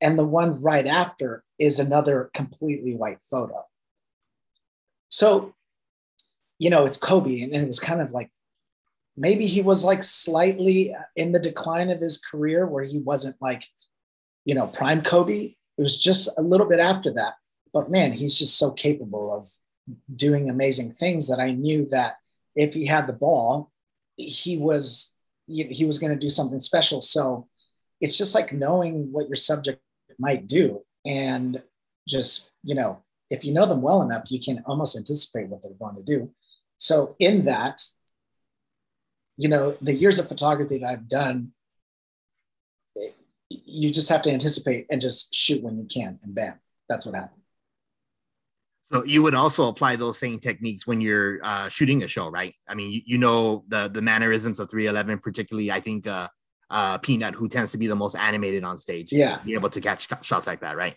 and 0.00 0.18
the 0.18 0.24
one 0.24 0.60
right 0.60 0.86
after 0.86 1.44
is 1.58 1.78
another 1.78 2.30
completely 2.34 2.94
white 2.94 3.18
photo. 3.30 3.64
So 5.08 5.54
you 6.58 6.70
know, 6.70 6.84
it's 6.84 6.98
Kobe. 6.98 7.40
And, 7.40 7.54
it 7.54 7.66
was 7.66 7.80
kind 7.80 8.00
of 8.00 8.12
like 8.12 8.30
maybe 9.16 9.46
he 9.46 9.62
was 9.62 9.84
like 9.84 10.02
slightly 10.02 10.94
uh, 10.94 11.02
in 11.16 11.32
the 11.32 11.38
decline 11.38 11.90
of 11.90 12.00
his 12.00 12.20
career 12.20 12.66
where 12.66 12.84
he 12.84 12.98
wasn't 12.98 13.36
like, 13.40 13.64
you 14.44 14.54
know, 14.54 14.66
prime 14.66 15.02
Kobe. 15.02 15.54
It 15.78 15.80
was 15.80 15.96
just 15.96 16.28
a 16.38 16.42
little 16.42 16.68
bit 16.68 16.80
after 16.80 17.12
that. 17.14 17.34
But 17.72 17.90
man, 17.90 18.12
he's 18.12 18.38
just 18.38 18.58
so 18.58 18.72
capable 18.72 19.32
of 19.32 19.48
doing 20.14 20.50
amazing 20.50 20.92
things 20.92 21.28
that 21.28 21.40
I 21.40 21.52
knew 21.52 21.86
that 21.86 22.16
if 22.56 22.74
he 22.74 22.86
had 22.86 23.06
the 23.06 23.12
ball, 23.12 23.70
he 24.16 24.58
was 24.58 25.14
he 25.46 25.86
was 25.86 25.98
going 25.98 26.12
to 26.12 26.18
do 26.18 26.28
something 26.28 26.60
special. 26.60 27.00
So 27.00 27.48
it's 28.02 28.18
just 28.18 28.34
like 28.34 28.52
knowing 28.52 29.12
what 29.12 29.28
your 29.28 29.36
subject 29.36 29.80
might 30.18 30.46
do 30.46 30.82
and 31.04 31.62
just, 32.06 32.52
you 32.62 32.74
know, 32.74 33.02
if 33.30 33.44
you 33.44 33.52
know 33.52 33.66
them 33.66 33.82
well 33.82 34.02
enough, 34.02 34.30
you 34.30 34.40
can 34.40 34.62
almost 34.66 34.96
anticipate 34.96 35.48
what 35.48 35.62
they're 35.62 35.72
going 35.78 35.96
to 35.96 36.02
do. 36.02 36.30
So 36.78 37.16
in 37.18 37.44
that, 37.44 37.82
you 39.36 39.48
know, 39.48 39.76
the 39.82 39.94
years 39.94 40.18
of 40.18 40.28
photography 40.28 40.78
that 40.78 40.86
I've 40.86 41.08
done, 41.08 41.52
you 43.50 43.90
just 43.90 44.08
have 44.08 44.22
to 44.22 44.30
anticipate 44.30 44.86
and 44.90 45.00
just 45.00 45.34
shoot 45.34 45.62
when 45.62 45.78
you 45.78 45.84
can, 45.84 46.18
and 46.22 46.34
bam, 46.34 46.54
that's 46.88 47.06
what 47.06 47.14
happened. 47.14 47.42
So 48.90 49.04
you 49.04 49.22
would 49.22 49.34
also 49.34 49.68
apply 49.68 49.96
those 49.96 50.18
same 50.18 50.38
techniques 50.38 50.86
when 50.86 51.00
you're 51.00 51.40
uh, 51.42 51.68
shooting 51.68 52.02
a 52.02 52.08
show, 52.08 52.30
right? 52.30 52.54
I 52.66 52.74
mean, 52.74 52.90
you, 52.90 53.00
you, 53.04 53.18
know 53.18 53.64
the 53.68 53.88
the 53.88 54.00
mannerisms 54.00 54.58
of 54.60 54.70
311, 54.70 55.18
particularly. 55.18 55.70
I 55.70 55.80
think 55.80 56.06
uh, 56.06 56.28
uh, 56.70 56.98
Peanut, 56.98 57.34
who 57.34 57.48
tends 57.48 57.72
to 57.72 57.78
be 57.78 57.86
the 57.86 57.96
most 57.96 58.14
animated 58.14 58.64
on 58.64 58.78
stage, 58.78 59.12
yeah, 59.12 59.38
be 59.44 59.54
able 59.54 59.70
to 59.70 59.80
catch 59.80 60.08
shots 60.24 60.46
like 60.46 60.60
that, 60.60 60.76
right? 60.76 60.96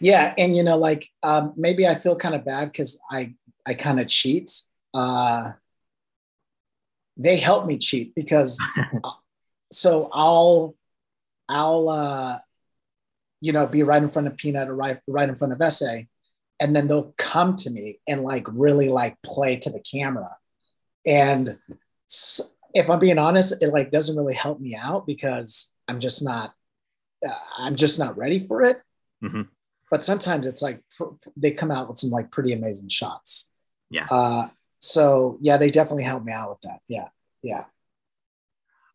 Yeah, 0.00 0.34
and 0.38 0.56
you 0.56 0.62
know, 0.62 0.76
like 0.76 1.08
um, 1.22 1.52
maybe 1.56 1.86
I 1.86 1.94
feel 1.94 2.16
kind 2.16 2.34
of 2.34 2.44
bad 2.44 2.66
because 2.72 2.98
I 3.10 3.34
I 3.66 3.74
kind 3.74 4.00
of 4.00 4.08
cheat. 4.08 4.50
Uh, 4.92 5.52
they 7.16 7.36
help 7.36 7.66
me 7.66 7.78
cheat 7.78 8.14
because 8.14 8.60
so 9.72 10.08
I'll 10.12 10.74
I'll 11.48 11.88
uh, 11.88 12.38
you 13.40 13.52
know 13.52 13.66
be 13.66 13.82
right 13.82 14.02
in 14.02 14.08
front 14.08 14.28
of 14.28 14.36
Peanut 14.36 14.68
or 14.68 14.74
right 14.74 14.98
right 15.06 15.28
in 15.28 15.34
front 15.34 15.52
of 15.52 15.72
SA, 15.72 15.98
and 16.60 16.74
then 16.74 16.88
they'll 16.88 17.14
come 17.18 17.56
to 17.56 17.70
me 17.70 18.00
and 18.08 18.22
like 18.22 18.46
really 18.48 18.88
like 18.88 19.16
play 19.22 19.56
to 19.56 19.70
the 19.70 19.80
camera, 19.80 20.36
and 21.06 21.58
if 22.74 22.90
I'm 22.90 22.98
being 22.98 23.18
honest, 23.18 23.62
it 23.62 23.68
like 23.68 23.90
doesn't 23.90 24.16
really 24.16 24.34
help 24.34 24.60
me 24.60 24.76
out 24.76 25.06
because 25.06 25.74
I'm 25.88 26.00
just 26.00 26.24
not 26.24 26.52
uh, 27.26 27.32
I'm 27.56 27.76
just 27.76 27.98
not 27.98 28.18
ready 28.18 28.38
for 28.38 28.62
it. 28.62 28.78
Mm-hmm. 29.22 29.42
But 29.90 30.02
sometimes 30.02 30.46
it's 30.46 30.60
like 30.60 30.82
pr- 30.96 31.14
they 31.36 31.52
come 31.52 31.70
out 31.70 31.88
with 31.88 31.98
some 31.98 32.10
like 32.10 32.30
pretty 32.30 32.52
amazing 32.52 32.88
shots. 32.88 33.50
Yeah. 33.90 34.06
Uh, 34.10 34.48
so 34.80 35.38
yeah, 35.40 35.56
they 35.56 35.70
definitely 35.70 36.02
helped 36.04 36.26
me 36.26 36.32
out 36.32 36.50
with 36.50 36.60
that. 36.62 36.80
Yeah, 36.88 37.08
yeah. 37.42 37.64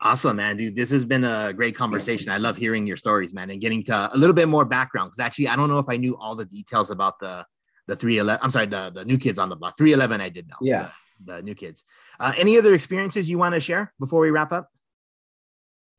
Awesome, 0.02 0.38
man, 0.38 0.56
dude. 0.56 0.76
This 0.76 0.92
has 0.92 1.04
been 1.04 1.26
a 1.26 1.52
great 1.52 1.76
conversation. 1.76 2.32
I 2.32 2.38
love 2.38 2.56
hearing 2.56 2.88
your 2.88 2.96
stories, 2.96 3.34
man, 3.34 3.50
and 3.50 3.60
getting 3.60 3.84
to 3.84 4.10
a 4.14 4.18
little 4.18 4.34
bit 4.34 4.48
more 4.48 4.64
background. 4.64 5.12
Because 5.12 5.20
actually, 5.20 5.50
I 5.50 5.56
don't 5.56 5.70
know 5.70 5.80
if 5.80 5.90
I 5.90 5.98
knew 5.98 6.16
all 6.18 6.36
the 6.36 6.46
details 6.46 6.90
about 6.90 7.20
the 7.20 7.46
the 7.88 7.96
three 7.96 8.18
eleven. 8.18 8.40
I'm 8.44 8.52
sorry, 8.52 8.68
the 8.68 8.92
the 8.94 9.04
new 9.04 9.18
kids 9.18 9.40
on 9.40 9.50
the 9.50 9.56
block. 9.56 9.78
Three 9.78 9.94
eleven, 9.94 10.22
I 10.22 10.30
did 10.30 10.48
know. 10.48 10.56
Yeah, 10.62 10.92
the, 11.24 11.42
new 11.42 11.56
kids. 11.56 11.84
Uh, 12.20 12.34
any 12.38 12.58
other 12.58 12.74
experiences 12.74 13.30
you 13.30 13.38
want 13.38 13.54
to 13.54 13.60
share 13.60 13.94
before 14.00 14.22
we 14.22 14.30
wrap 14.30 14.52
up? 14.52 14.72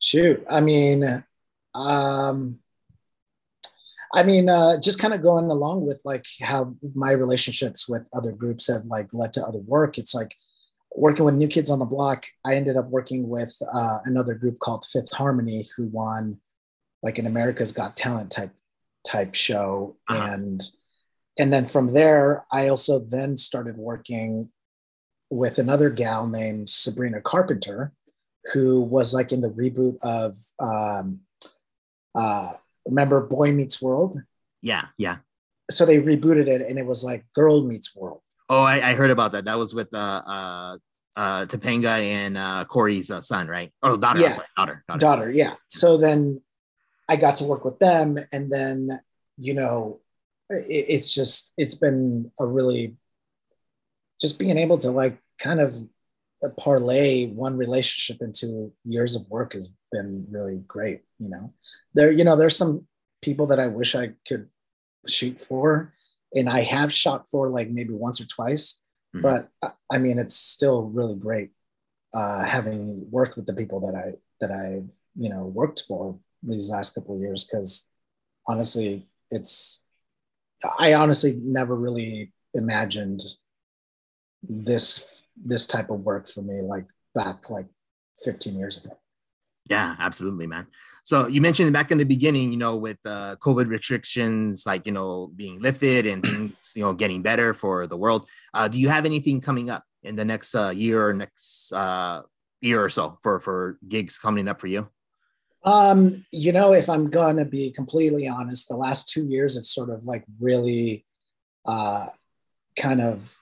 Shoot, 0.01 0.45
I 0.49 0.61
mean, 0.61 1.25
um, 1.75 2.59
I 4.13 4.23
mean, 4.25 4.49
uh, 4.49 4.81
just 4.81 4.99
kind 4.99 5.15
of 5.15 5.23
going 5.23 5.51
along 5.51 5.87
with 5.87 6.03
like 6.05 6.25
how 6.41 6.75
my 6.95 7.13
relationships 7.13 7.89
with 7.89 8.09
other 8.13 8.33
groups 8.33 8.67
have 8.69 8.85
like 8.87 9.13
led 9.13 9.33
to 9.35 9.43
other 9.43 9.61
work. 9.61 9.99
It's 9.99 10.15
like 10.15 10.35
working 10.97 11.25
with 11.25 11.35
New 11.35 11.47
Kids 11.47 11.71
on 11.71 11.79
the 11.79 11.85
Block. 11.85 12.27
I 12.45 12.55
ended 12.55 12.77
up 12.77 12.89
working 12.89 13.29
with 13.29 13.57
uh, 13.73 13.99
another 14.05 14.35
group 14.35 14.59
called 14.59 14.85
Fifth 14.85 15.13
Harmony, 15.13 15.69
who 15.77 15.87
won 15.87 16.41
like 17.03 17.19
an 17.19 17.27
America's 17.27 17.73
Got 17.73 17.97
Talent 17.97 18.31
type 18.33 18.53
type 19.07 19.35
show, 19.35 19.97
uh-huh. 20.09 20.31
and 20.33 20.61
and 21.39 21.53
then 21.53 21.65
from 21.65 21.93
there, 21.93 22.45
I 22.51 22.69
also 22.69 22.99
then 22.99 23.37
started 23.37 23.77
working 23.77 24.51
with 25.31 25.59
another 25.59 25.89
gal 25.91 26.27
named 26.27 26.69
Sabrina 26.69 27.21
Carpenter, 27.21 27.93
who 28.53 28.81
was 28.83 29.15
like 29.15 29.33
in 29.33 29.41
the 29.41 29.51
reboot 29.51 29.99
of. 30.03 30.37
Um, 30.59 31.21
uh, 32.15 32.53
Remember 32.87 33.21
Boy 33.21 33.53
Meets 33.53 33.81
World? 33.81 34.21
Yeah, 34.63 34.87
yeah. 34.97 35.19
So 35.71 35.87
they 35.87 35.99
rebooted 35.99 36.49
it 36.49 36.63
and 36.63 36.79
it 36.79 36.87
was 36.87 37.05
like 37.05 37.25
Girl 37.35 37.63
Meets 37.63 37.95
World. 37.95 38.21
Oh, 38.49 38.63
I, 38.63 38.91
I 38.91 38.95
heard 38.95 39.11
about 39.11 39.33
that. 39.33 39.45
That 39.45 39.59
was 39.59 39.75
with 39.75 39.95
uh 39.95 40.23
uh 40.27 40.79
uh 41.17 41.47
Topanga 41.47 42.01
and 42.01 42.37
uh 42.37 42.65
Corey's 42.65 43.11
uh, 43.11 43.21
son, 43.21 43.47
right? 43.47 43.73
Oh, 43.83 43.97
daughter, 43.97 44.21
yeah. 44.21 44.37
daughter, 44.57 44.85
daughter, 44.89 44.99
daughter. 44.99 45.31
Yeah. 45.31 45.55
So 45.69 45.97
then 45.97 46.43
I 47.09 47.17
got 47.17 47.37
to 47.37 47.45
work 47.45 47.65
with 47.65 47.79
them, 47.79 48.19
and 48.33 48.51
then 48.51 49.01
you 49.39 49.55
know, 49.55 50.01
it, 50.49 50.87
it's 50.89 51.15
just 51.15 51.53
it's 51.57 51.77
been 51.77 52.33
a 52.41 52.47
really 52.47 52.97
just 54.21 54.39
being 54.39 54.59
able 54.59 54.79
to 54.79 54.91
like 54.91 55.19
kind 55.39 55.61
of 55.61 55.75
parlay 56.59 57.27
one 57.27 57.57
relationship 57.57 58.23
into 58.23 58.73
years 58.85 59.15
of 59.15 59.29
work 59.29 59.53
has 59.53 59.75
been 59.93 60.27
really 60.31 60.57
great 60.67 61.03
you 61.19 61.29
know 61.29 61.53
there 61.95 62.11
you 62.11 62.25
know 62.25 62.35
there's 62.35 62.57
some 62.57 62.87
people 63.21 63.47
that 63.47 63.61
i 63.61 63.67
wish 63.67 63.95
i 63.95 64.11
could 64.27 64.49
shoot 65.07 65.39
for 65.39 65.93
and 66.35 66.49
i 66.49 66.63
have 66.63 66.93
shot 66.93 67.29
for 67.29 67.49
like 67.49 67.69
maybe 67.69 67.93
once 67.93 68.21
or 68.21 68.27
twice 68.27 68.81
mm-hmm. 69.15 69.23
but 69.23 69.49
i 69.93 69.99
mean 69.99 70.19
it's 70.19 70.37
still 70.37 70.85
really 70.85 71.17
great 71.17 71.51
uh, 72.13 72.43
having 72.43 73.09
worked 73.11 73.37
with 73.37 73.47
the 73.47 73.53
people 73.53 73.81
that 73.81 73.95
i 73.95 74.13
that 74.41 74.51
i've 74.51 74.93
you 75.17 75.29
know 75.29 75.45
worked 75.45 75.83
for 75.87 76.19
these 76.43 76.71
last 76.71 76.95
couple 76.95 77.15
of 77.15 77.21
years 77.21 77.45
because 77.45 77.91
honestly 78.49 79.07
it's 79.31 79.85
i 80.79 80.95
honestly 80.95 81.39
never 81.43 81.77
really 81.77 82.33
imagined 82.55 83.21
this 84.43 85.23
this 85.43 85.67
type 85.67 85.91
of 85.91 86.01
work 86.01 86.29
for 86.29 86.43
me 86.43 86.61
like 86.61 86.87
back 87.15 87.51
like 87.51 87.67
15 88.25 88.59
years 88.59 88.79
ago 88.79 88.97
yeah 89.69 89.97
absolutely 89.99 90.47
man 90.47 90.67
so 91.05 91.27
you 91.27 91.41
mentioned 91.41 91.73
back 91.73 91.91
in 91.91 91.99
the 91.99 92.05
beginning 92.05 92.53
you 92.53 92.59
know 92.59 92.77
with 92.77 92.99
uh, 93.05 93.37
covid 93.37 93.69
restrictions 93.69 94.65
like 94.67 94.87
you 94.87 94.93
know 94.93 95.31
being 95.37 95.61
lifted 95.61 96.07
and 96.07 96.23
things 96.23 96.73
you 96.75 96.83
know 96.83 96.93
getting 96.93 97.23
better 97.23 97.55
for 97.55 97.87
the 97.87 97.97
world 97.97 98.29
uh, 98.55 98.69
do 98.69 98.79
you 98.79 98.89
have 98.89 99.07
anything 99.07 99.41
coming 99.41 99.71
up 99.71 99.85
in 100.03 100.17
the 100.17 100.25
next 100.25 100.55
uh, 100.55 100.71
year 100.71 101.09
or 101.09 101.13
next 101.13 101.73
uh, 101.73 102.23
year 102.61 102.83
or 102.83 102.89
so 102.89 103.19
for 103.23 103.41
for 103.41 103.79
gigs 103.87 104.19
coming 104.19 104.49
up 104.49 104.61
for 104.61 104.67
you? 104.67 104.89
Um, 105.63 106.25
you 106.31 106.53
know, 106.53 106.73
if 106.73 106.89
I'm 106.89 107.11
gonna 107.11 107.45
be 107.45 107.71
completely 107.71 108.27
honest, 108.29 108.69
the 108.69 108.77
last 108.77 109.09
two 109.09 109.27
years 109.27 109.57
it's 109.57 109.71
sort 109.75 109.91
of 109.91 110.05
like 110.05 110.25
really 110.41 111.07
uh 111.67 112.07
kind 112.79 113.03
of 113.03 113.37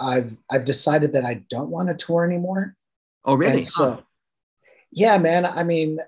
I've 0.00 0.38
I've 0.50 0.64
decided 0.64 1.12
that 1.12 1.24
I 1.24 1.44
don't 1.48 1.70
want 1.70 1.88
to 1.88 1.94
tour 1.94 2.24
anymore. 2.24 2.76
Oh, 3.24 3.34
really? 3.34 3.54
And 3.54 3.64
so, 3.64 4.02
yeah, 4.92 5.16
man. 5.18 5.46
I 5.46 5.62
mean, 5.62 5.98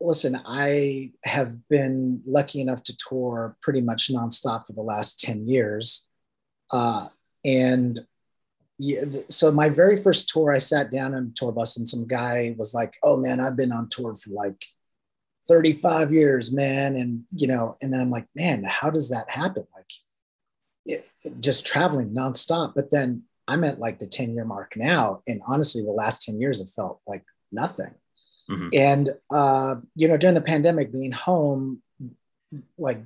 listen, 0.00 0.40
I 0.46 1.12
have 1.24 1.68
been 1.68 2.22
lucky 2.26 2.60
enough 2.60 2.82
to 2.84 2.96
tour 2.96 3.56
pretty 3.60 3.80
much 3.80 4.08
nonstop 4.08 4.66
for 4.66 4.72
the 4.72 4.82
last 4.82 5.20
10 5.20 5.48
years. 5.48 6.08
Uh, 6.70 7.08
and 7.44 7.98
yeah, 8.78 9.04
so 9.28 9.50
my 9.50 9.68
very 9.68 9.96
first 9.96 10.28
tour, 10.28 10.52
I 10.52 10.58
sat 10.58 10.90
down 10.90 11.14
on 11.14 11.32
a 11.32 11.34
tour 11.34 11.52
bus 11.52 11.76
and 11.76 11.88
some 11.88 12.06
guy 12.06 12.54
was 12.56 12.74
like, 12.74 12.96
Oh 13.02 13.16
man, 13.16 13.40
I've 13.40 13.56
been 13.56 13.72
on 13.72 13.88
tour 13.88 14.14
for 14.14 14.30
like 14.30 14.62
35 15.48 16.12
years, 16.12 16.52
man. 16.52 16.94
And, 16.94 17.24
you 17.34 17.48
know, 17.48 17.76
and 17.80 17.92
then 17.92 18.00
I'm 18.00 18.10
like, 18.10 18.26
man, 18.36 18.64
how 18.64 18.90
does 18.90 19.10
that 19.10 19.30
happen? 19.30 19.66
Like 19.74 19.90
just 21.40 21.66
traveling 21.66 22.10
nonstop. 22.10 22.72
But 22.74 22.90
then 22.90 23.24
I'm 23.46 23.64
at 23.64 23.78
like 23.78 23.98
the 23.98 24.06
10 24.06 24.34
year 24.34 24.44
mark 24.44 24.76
now. 24.76 25.22
And 25.26 25.40
honestly, 25.46 25.82
the 25.82 25.90
last 25.90 26.24
10 26.24 26.40
years 26.40 26.60
have 26.60 26.70
felt 26.70 27.00
like 27.06 27.24
nothing. 27.50 27.94
Mm-hmm. 28.50 28.68
And, 28.72 29.14
uh, 29.30 29.76
you 29.94 30.08
know, 30.08 30.16
during 30.16 30.34
the 30.34 30.40
pandemic, 30.40 30.92
being 30.92 31.12
home, 31.12 31.82
like 32.78 33.00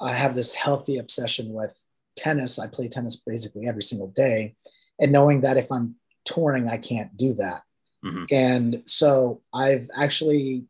I 0.00 0.12
have 0.12 0.34
this 0.34 0.54
healthy 0.54 0.98
obsession 0.98 1.52
with 1.52 1.78
tennis. 2.16 2.58
I 2.58 2.66
play 2.66 2.88
tennis 2.88 3.16
basically 3.16 3.66
every 3.66 3.82
single 3.82 4.08
day. 4.08 4.56
And 4.98 5.12
knowing 5.12 5.42
that 5.42 5.56
if 5.56 5.70
I'm 5.70 5.96
touring, 6.24 6.68
I 6.68 6.78
can't 6.78 7.16
do 7.16 7.34
that. 7.34 7.62
Mm-hmm. 8.04 8.24
And 8.30 8.82
so 8.86 9.42
I've 9.52 9.88
actually 9.96 10.64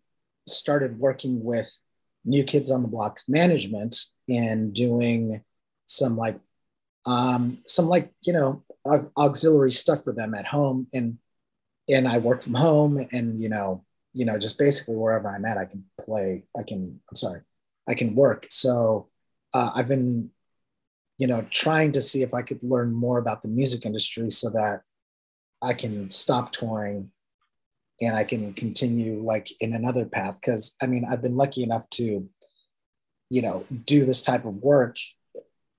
started 0.47 0.99
working 0.99 1.43
with 1.43 1.77
New 2.25 2.45
Kids 2.45 2.71
on 2.71 2.83
the 2.83 2.89
Block 2.89 3.19
management 3.29 3.97
and 4.29 4.73
doing 4.73 5.43
some 5.87 6.17
like 6.17 6.39
um, 7.07 7.59
some 7.67 7.87
like 7.87 8.13
you 8.23 8.33
know 8.33 8.63
auxiliary 9.17 9.73
stuff 9.73 10.05
for 10.05 10.13
them 10.13 10.35
at 10.35 10.47
home. 10.47 10.87
And 10.93 11.19
and 11.89 12.09
I 12.09 12.19
work 12.19 12.43
from 12.43 12.55
home 12.55 13.07
and 13.13 13.43
you 13.43 13.49
know 13.49 13.85
you 14.13 14.25
know 14.25 14.39
just 14.39 14.59
basically 14.59 14.97
wherever 14.97 15.29
I'm 15.29 15.45
at 15.45 15.59
I 15.59 15.65
can 15.67 15.85
play 16.01 16.45
I 16.59 16.63
can 16.63 17.01
I'm 17.11 17.17
sorry 17.17 17.41
I 17.89 17.95
can 17.95 18.15
work. 18.15 18.47
So 18.51 19.09
uh, 19.53 19.71
I've 19.75 19.89
been 19.89 20.31
you 21.19 21.27
know 21.27 21.47
trying 21.51 21.93
to 21.93 22.01
see 22.01 22.23
if 22.23 22.35
I 22.35 22.43
could 22.43 22.63
learn 22.63 22.93
more 22.93 23.19
about 23.19 23.43
the 23.43 23.49
music 23.49 23.85
industry 23.85 24.31
so 24.31 24.51
that 24.51 24.83
I 25.63 25.75
can 25.75 26.11
stop 26.11 26.53
touring 26.53 27.11
and 28.01 28.17
I 28.17 28.25
can 28.25 28.53
continue 28.55 29.23
like 29.23 29.49
in 29.61 29.75
another 29.75 30.05
path. 30.07 30.41
Because 30.41 30.75
I 30.81 30.87
mean 30.87 31.05
I've 31.09 31.23
been 31.23 31.37
lucky 31.37 31.63
enough 31.63 31.89
to 31.91 32.29
you 33.31 33.43
know 33.43 33.67
do 33.85 34.07
this 34.07 34.23
type 34.23 34.47
of 34.47 34.57
work 34.57 34.97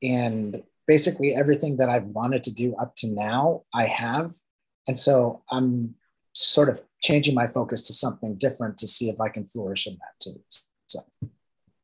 and 0.06 0.62
basically 0.88 1.36
everything 1.36 1.78
that 1.78 1.90
I've 1.90 2.06
wanted 2.06 2.44
to 2.44 2.54
do 2.54 2.76
up 2.76 2.96
to 2.98 3.08
now, 3.08 3.64
I 3.74 3.86
have. 3.86 4.32
And 4.88 4.98
so 4.98 5.42
I'm 5.50 5.96
sort 6.34 6.70
of 6.70 6.80
changing 7.02 7.34
my 7.34 7.48
focus 7.48 7.88
to 7.88 7.94
something 7.94 8.36
different 8.36 8.78
to 8.80 8.88
see 8.88 9.10
if 9.10 9.20
I 9.20 9.30
can 9.30 9.46
flourish 9.46 9.88
in 9.88 9.94
that 9.94 10.20
too. 10.20 10.42
So 10.88 11.00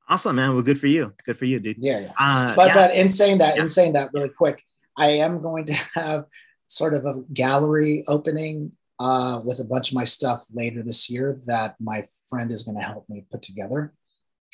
awesome, 0.07 0.35
man. 0.35 0.53
Well, 0.53 0.61
good 0.61 0.79
for 0.79 0.87
you. 0.87 1.13
Good 1.25 1.37
for 1.37 1.45
you, 1.45 1.59
dude. 1.59 1.77
Yeah. 1.79 1.99
yeah. 1.99 2.11
Uh, 2.19 2.55
but, 2.55 2.67
yeah. 2.67 2.73
but 2.73 2.95
in 2.95 3.09
saying 3.09 3.39
that, 3.39 3.55
yeah. 3.55 3.63
in 3.63 3.69
saying 3.69 3.93
that 3.93 4.09
really 4.13 4.29
quick, 4.29 4.61
I 4.97 5.07
am 5.07 5.41
going 5.41 5.65
to 5.65 5.73
have 5.95 6.25
sort 6.67 6.93
of 6.93 7.05
a 7.05 7.21
gallery 7.33 8.03
opening 8.07 8.73
uh, 8.99 9.41
with 9.43 9.59
a 9.59 9.63
bunch 9.63 9.89
of 9.89 9.95
my 9.95 10.03
stuff 10.03 10.45
later 10.53 10.83
this 10.83 11.09
year 11.09 11.39
that 11.45 11.75
my 11.79 12.03
friend 12.29 12.51
is 12.51 12.63
going 12.63 12.77
to 12.77 12.83
help 12.83 13.09
me 13.09 13.25
put 13.31 13.41
together 13.41 13.93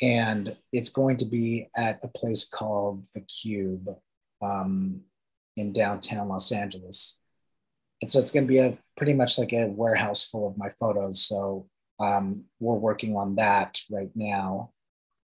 and 0.01 0.55
it's 0.71 0.89
going 0.89 1.17
to 1.17 1.25
be 1.25 1.67
at 1.75 1.99
a 2.03 2.07
place 2.07 2.47
called 2.47 3.05
the 3.13 3.21
Cube 3.21 3.89
um, 4.41 5.01
in 5.55 5.73
downtown 5.73 6.29
Los 6.29 6.51
Angeles. 6.51 7.21
And 8.01 8.11
so 8.11 8.19
it's 8.19 8.31
going 8.31 8.45
to 8.45 8.47
be 8.47 8.59
a 8.59 8.77
pretty 8.95 9.13
much 9.13 9.39
like 9.39 9.53
a 9.53 9.65
warehouse 9.65 10.23
full 10.23 10.47
of 10.47 10.57
my 10.57 10.69
photos. 10.69 11.21
So 11.21 11.67
um, 11.99 12.43
we're 12.59 12.75
working 12.75 13.15
on 13.15 13.35
that 13.35 13.79
right 13.89 14.11
now. 14.13 14.71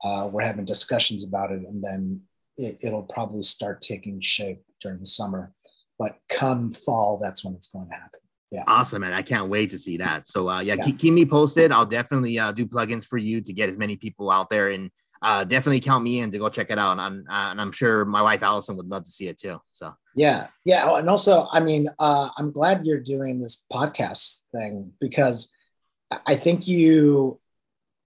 Uh, 0.01 0.29
we're 0.31 0.43
having 0.43 0.65
discussions 0.65 1.25
about 1.25 1.51
it, 1.51 1.61
and 1.61 1.81
then 1.81 2.21
it, 2.57 2.77
it'll 2.81 3.03
probably 3.03 3.41
start 3.41 3.81
taking 3.81 4.19
shape 4.19 4.61
during 4.81 4.99
the 4.99 5.05
summer. 5.05 5.53
But 5.97 6.17
come 6.29 6.71
fall, 6.71 7.17
that's 7.21 7.43
when 7.43 7.53
it's 7.53 7.69
going 7.69 7.87
to 7.87 7.93
happen 7.93 8.19
yeah. 8.53 8.63
Awesome, 8.67 9.01
man. 9.01 9.13
I 9.13 9.23
can't 9.23 9.49
wait 9.49 9.71
to 9.71 9.79
see 9.79 9.97
that. 9.97 10.27
So 10.27 10.47
uh, 10.47 10.59
yeah, 10.59 10.75
yeah. 10.75 10.83
Keep, 10.83 10.99
keep, 10.99 11.13
me 11.13 11.25
posted. 11.25 11.71
I'll 11.71 11.87
definitely 11.87 12.37
uh, 12.37 12.51
do 12.51 12.67
plugins 12.67 13.03
for 13.03 13.17
you 13.17 13.41
to 13.41 13.51
get 13.51 13.67
as 13.67 13.77
many 13.79 13.95
people 13.95 14.29
out 14.29 14.51
there 14.51 14.69
and 14.69 14.91
uh, 15.23 15.43
definitely 15.43 15.79
count 15.79 16.03
me 16.03 16.19
in 16.19 16.29
to 16.29 16.37
go 16.37 16.49
check 16.49 16.69
it 16.69 16.77
out. 16.77 16.91
And 16.91 17.01
I'm, 17.01 17.25
uh, 17.27 17.49
and 17.49 17.59
I'm 17.59 17.71
sure 17.71 18.05
my 18.05 18.21
wife 18.21 18.43
Allison 18.43 18.77
would 18.77 18.85
love 18.85 19.05
to 19.05 19.09
see 19.09 19.27
it 19.27 19.39
too. 19.39 19.59
So 19.71 19.95
yeah, 20.15 20.47
yeah. 20.65 20.85
Oh, 20.85 20.97
and 20.97 21.09
also, 21.09 21.47
I 21.51 21.61
mean, 21.61 21.89
uh, 21.97 22.29
I'm 22.37 22.51
glad 22.51 22.85
you're 22.85 22.99
doing 22.99 23.41
this 23.41 23.65
podcast 23.73 24.43
thing 24.51 24.91
because 25.01 25.51
I 26.27 26.35
think 26.35 26.67
you 26.67 27.39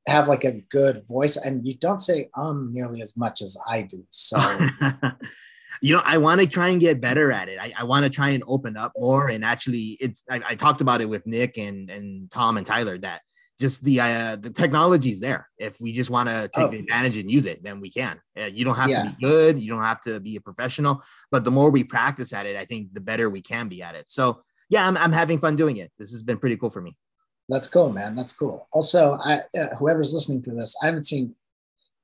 have 0.08 0.30
like 0.30 0.46
a 0.46 0.62
good 0.72 1.06
voice 1.06 1.36
and 1.36 1.68
you 1.68 1.74
don't 1.74 2.00
say 2.00 2.30
um 2.38 2.72
nearly 2.74 3.02
as 3.02 3.18
much 3.18 3.42
as 3.42 3.58
I 3.68 3.82
do. 3.82 4.06
So 4.12 4.38
you 5.82 5.96
know, 5.96 6.02
I 6.04 6.18
want 6.18 6.42
to 6.42 6.48
try 6.48 6.70
and 6.70 6.80
get 6.80 7.02
better 7.02 7.32
at 7.32 7.50
it. 7.50 7.60
I, 7.60 7.74
I 7.78 7.84
want 7.84 8.04
to 8.04 8.10
try 8.10 8.30
and 8.30 8.44
open 8.48 8.78
up 8.78 8.94
more. 8.98 9.28
And 9.30 9.44
actually, 9.44 9.98
it's 10.00 10.24
I, 10.30 10.42
I, 10.50 10.56
talked 10.56 10.82
about 10.82 11.02
it 11.02 11.10
with 11.10 11.26
Nick 11.26 11.58
and 11.58 11.90
and 11.90 12.30
Tom 12.32 12.58
and 12.58 12.66
Tyler 12.66 12.98
that 13.00 13.22
just 13.60 13.84
the 13.84 14.00
uh, 14.00 14.36
the 14.36 14.50
technology 14.50 15.10
is 15.10 15.20
there. 15.20 15.50
If 15.58 15.80
we 15.82 15.92
just 15.92 16.10
want 16.10 16.30
to 16.30 16.50
take 16.54 16.74
oh. 16.74 16.78
advantage 16.78 17.18
and 17.18 17.30
use 17.30 17.46
it, 17.46 17.64
then 17.64 17.80
we 17.80 17.90
can. 17.90 18.20
Uh, 18.40 18.46
you 18.46 18.66
don't 18.66 18.76
have 18.76 18.90
yeah. 18.90 19.04
to 19.04 19.10
be 19.10 19.16
good. 19.20 19.60
You 19.60 19.70
don't 19.70 19.84
have 19.84 20.02
to 20.02 20.20
be 20.20 20.36
a 20.36 20.42
professional. 20.42 21.04
But 21.32 21.44
the 21.44 21.52
more 21.52 21.70
we 21.70 21.84
practice 21.84 22.34
at 22.34 22.46
it, 22.46 22.56
I 22.56 22.66
think 22.66 22.94
the 22.94 23.02
better 23.02 23.30
we 23.30 23.42
can 23.42 23.68
be 23.68 23.82
at 23.82 23.96
it. 23.96 24.06
So 24.12 24.44
yeah, 24.70 24.88
I'm 24.88 24.98
I'm 24.98 25.12
having 25.12 25.40
fun 25.40 25.56
doing 25.56 25.78
it. 25.78 25.92
This 25.98 26.12
has 26.12 26.24
been 26.24 26.38
pretty 26.38 26.58
cool 26.58 26.70
for 26.70 26.82
me. 26.82 26.96
That's 27.50 27.68
cool, 27.68 27.90
man. 27.90 28.16
That's 28.16 28.34
cool. 28.34 28.68
Also, 28.72 29.14
I 29.24 29.42
uh, 29.60 29.76
whoever's 29.78 30.14
listening 30.14 30.42
to 30.44 30.52
this, 30.52 30.76
I 30.84 30.88
haven't 30.88 31.06
seen 31.06 31.36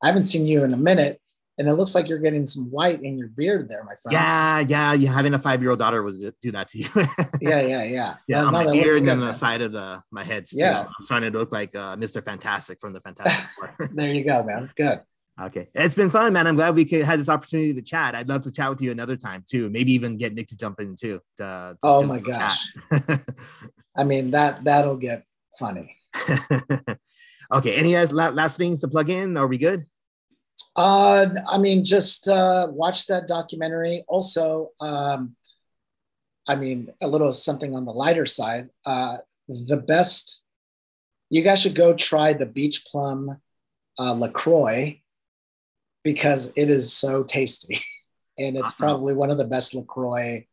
I 0.01 0.07
haven't 0.07 0.25
seen 0.25 0.47
you 0.47 0.63
in 0.63 0.73
a 0.73 0.77
minute 0.77 1.19
and 1.58 1.68
it 1.68 1.74
looks 1.74 1.94
like 1.94 2.08
you're 2.08 2.20
getting 2.20 2.46
some 2.46 2.72
white 2.72 3.04
in 3.04 3.18
your 3.18 3.28
beard 3.28 3.70
there, 3.70 3.84
my 3.84 3.96
friend. 3.96 4.13
Yeah, 4.13 4.60
yeah. 4.60 4.94
You 4.94 5.08
having 5.08 5.34
a 5.34 5.39
five 5.39 5.62
year 5.62 5.70
old 5.70 5.80
daughter 5.80 6.02
would 6.02 6.34
do 6.42 6.52
that 6.52 6.68
to 6.70 6.80
you. 6.80 6.89
yeah, 7.42 7.62
yeah, 7.62 7.84
yeah. 7.84 8.16
Yeah, 8.28 8.42
no, 8.42 8.48
on 8.48 8.54
no, 8.54 8.63
my 8.66 8.74
ear 8.74 8.96
and 8.96 9.08
then 9.08 9.20
the 9.20 9.34
side 9.34 9.62
of 9.62 9.72
the 9.72 10.02
my 10.12 10.24
head. 10.24 10.48
Too. 10.48 10.58
Yeah, 10.58 10.82
I'm 10.82 11.04
starting 11.04 11.32
to 11.32 11.38
look 11.38 11.52
like 11.52 11.76
uh, 11.76 11.96
Mr. 11.96 12.24
Fantastic 12.24 12.80
from 12.80 12.94
the 12.94 13.02
Fantastic 13.02 13.48
Four. 13.56 13.89
there 13.94 14.12
you 14.12 14.24
go, 14.24 14.44
man. 14.44 14.72
Good. 14.76 15.02
Okay, 15.42 15.68
it's 15.74 15.96
been 15.96 16.10
fun, 16.10 16.34
man. 16.34 16.46
I'm 16.46 16.56
glad 16.56 16.76
we 16.76 16.86
could, 16.86 17.02
had 17.04 17.20
this 17.20 17.30
opportunity 17.30 17.74
to 17.74 17.82
chat. 17.82 18.13
I'd 18.13 18.30
love 18.30 18.42
to 18.42 18.52
chat 18.52 18.70
with 18.70 18.82
you 18.82 18.92
another 18.92 19.16
time 19.16 19.44
too. 19.50 19.70
Maybe 19.70 19.92
even 19.94 20.18
get 20.18 20.34
Nick 20.34 20.48
to 20.48 20.58
jump 20.58 20.80
in 20.80 20.96
too. 20.96 21.20
To, 21.38 21.44
to 21.44 21.78
oh 21.84 22.04
my 22.04 22.20
gosh! 22.20 22.58
I 23.96 24.04
mean 24.04 24.32
that 24.32 24.63
that'll 24.63 24.98
get 24.98 25.24
funny. 25.60 25.96
okay. 27.54 27.76
Any 27.76 27.96
last 28.08 28.58
things 28.58 28.82
to 28.82 28.88
plug 28.88 29.12
in? 29.12 29.38
Are 29.38 29.48
we 29.48 29.60
good? 29.60 29.86
Uh, 30.75 31.27
I 31.47 31.57
mean, 31.57 31.83
just 31.83 32.27
uh, 32.27 32.67
watch 32.71 33.07
that 33.07 33.27
documentary. 33.27 34.03
Also, 34.07 34.71
um, 34.81 35.36
I 36.47 36.55
mean, 36.55 36.91
a 37.01 37.07
little 37.07 37.31
something 37.33 37.75
on 37.75 37.86
the 37.86 37.93
lighter 37.93 38.25
side. 38.25 38.69
Uh, 38.86 39.17
the 39.47 39.78
best, 39.78 40.43
you 41.30 41.43
guys 41.43 41.61
should 41.61 41.76
go 41.76 41.93
try 41.93 42.34
the 42.34 42.45
Beach 42.45 42.86
Plum 42.86 43.39
uh, 43.99 44.13
LaCroix 44.13 45.01
because 46.03 46.51
it 46.55 46.69
is 46.69 46.93
so 46.93 47.24
tasty. 47.24 47.80
And 48.36 48.55
it's 48.55 48.74
awesome. 48.74 48.86
probably 48.86 49.13
one 49.13 49.30
of 49.30 49.38
the 49.38 49.45
best 49.45 49.76
LaCroix 49.76 50.47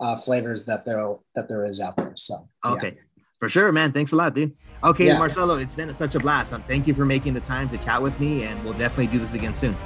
uh, 0.00 0.16
flavors 0.16 0.64
that 0.64 0.84
there 0.84 1.14
that 1.36 1.48
there 1.48 1.64
is 1.64 1.80
out 1.80 1.96
there. 1.96 2.12
So 2.16 2.48
okay, 2.66 2.94
yeah. 2.96 3.02
For 3.40 3.48
sure, 3.48 3.72
man. 3.72 3.90
Thanks 3.90 4.12
a 4.12 4.16
lot, 4.16 4.34
dude. 4.34 4.54
Okay, 4.84 5.06
yeah. 5.06 5.18
Marcello, 5.18 5.56
it's 5.56 5.74
been 5.74 5.92
such 5.94 6.14
a 6.14 6.18
blast. 6.18 6.52
Um, 6.52 6.62
thank 6.62 6.86
you 6.86 6.94
for 6.94 7.04
making 7.04 7.34
the 7.34 7.40
time 7.40 7.68
to 7.70 7.78
chat 7.78 8.00
with 8.00 8.18
me, 8.20 8.44
and 8.44 8.62
we'll 8.64 8.74
definitely 8.74 9.08
do 9.08 9.18
this 9.18 9.34
again 9.34 9.54
soon. 9.54 9.76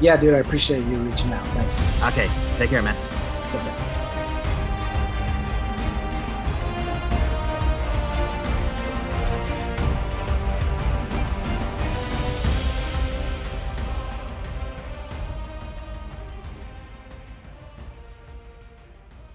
Yeah, 0.00 0.16
dude, 0.16 0.34
I 0.34 0.38
appreciate 0.38 0.84
you 0.84 0.96
reaching 0.96 1.32
out. 1.32 1.46
Thanks. 1.48 1.78
Man. 1.78 2.12
Okay, 2.12 2.30
take 2.58 2.70
care, 2.70 2.82
man. 2.82 3.21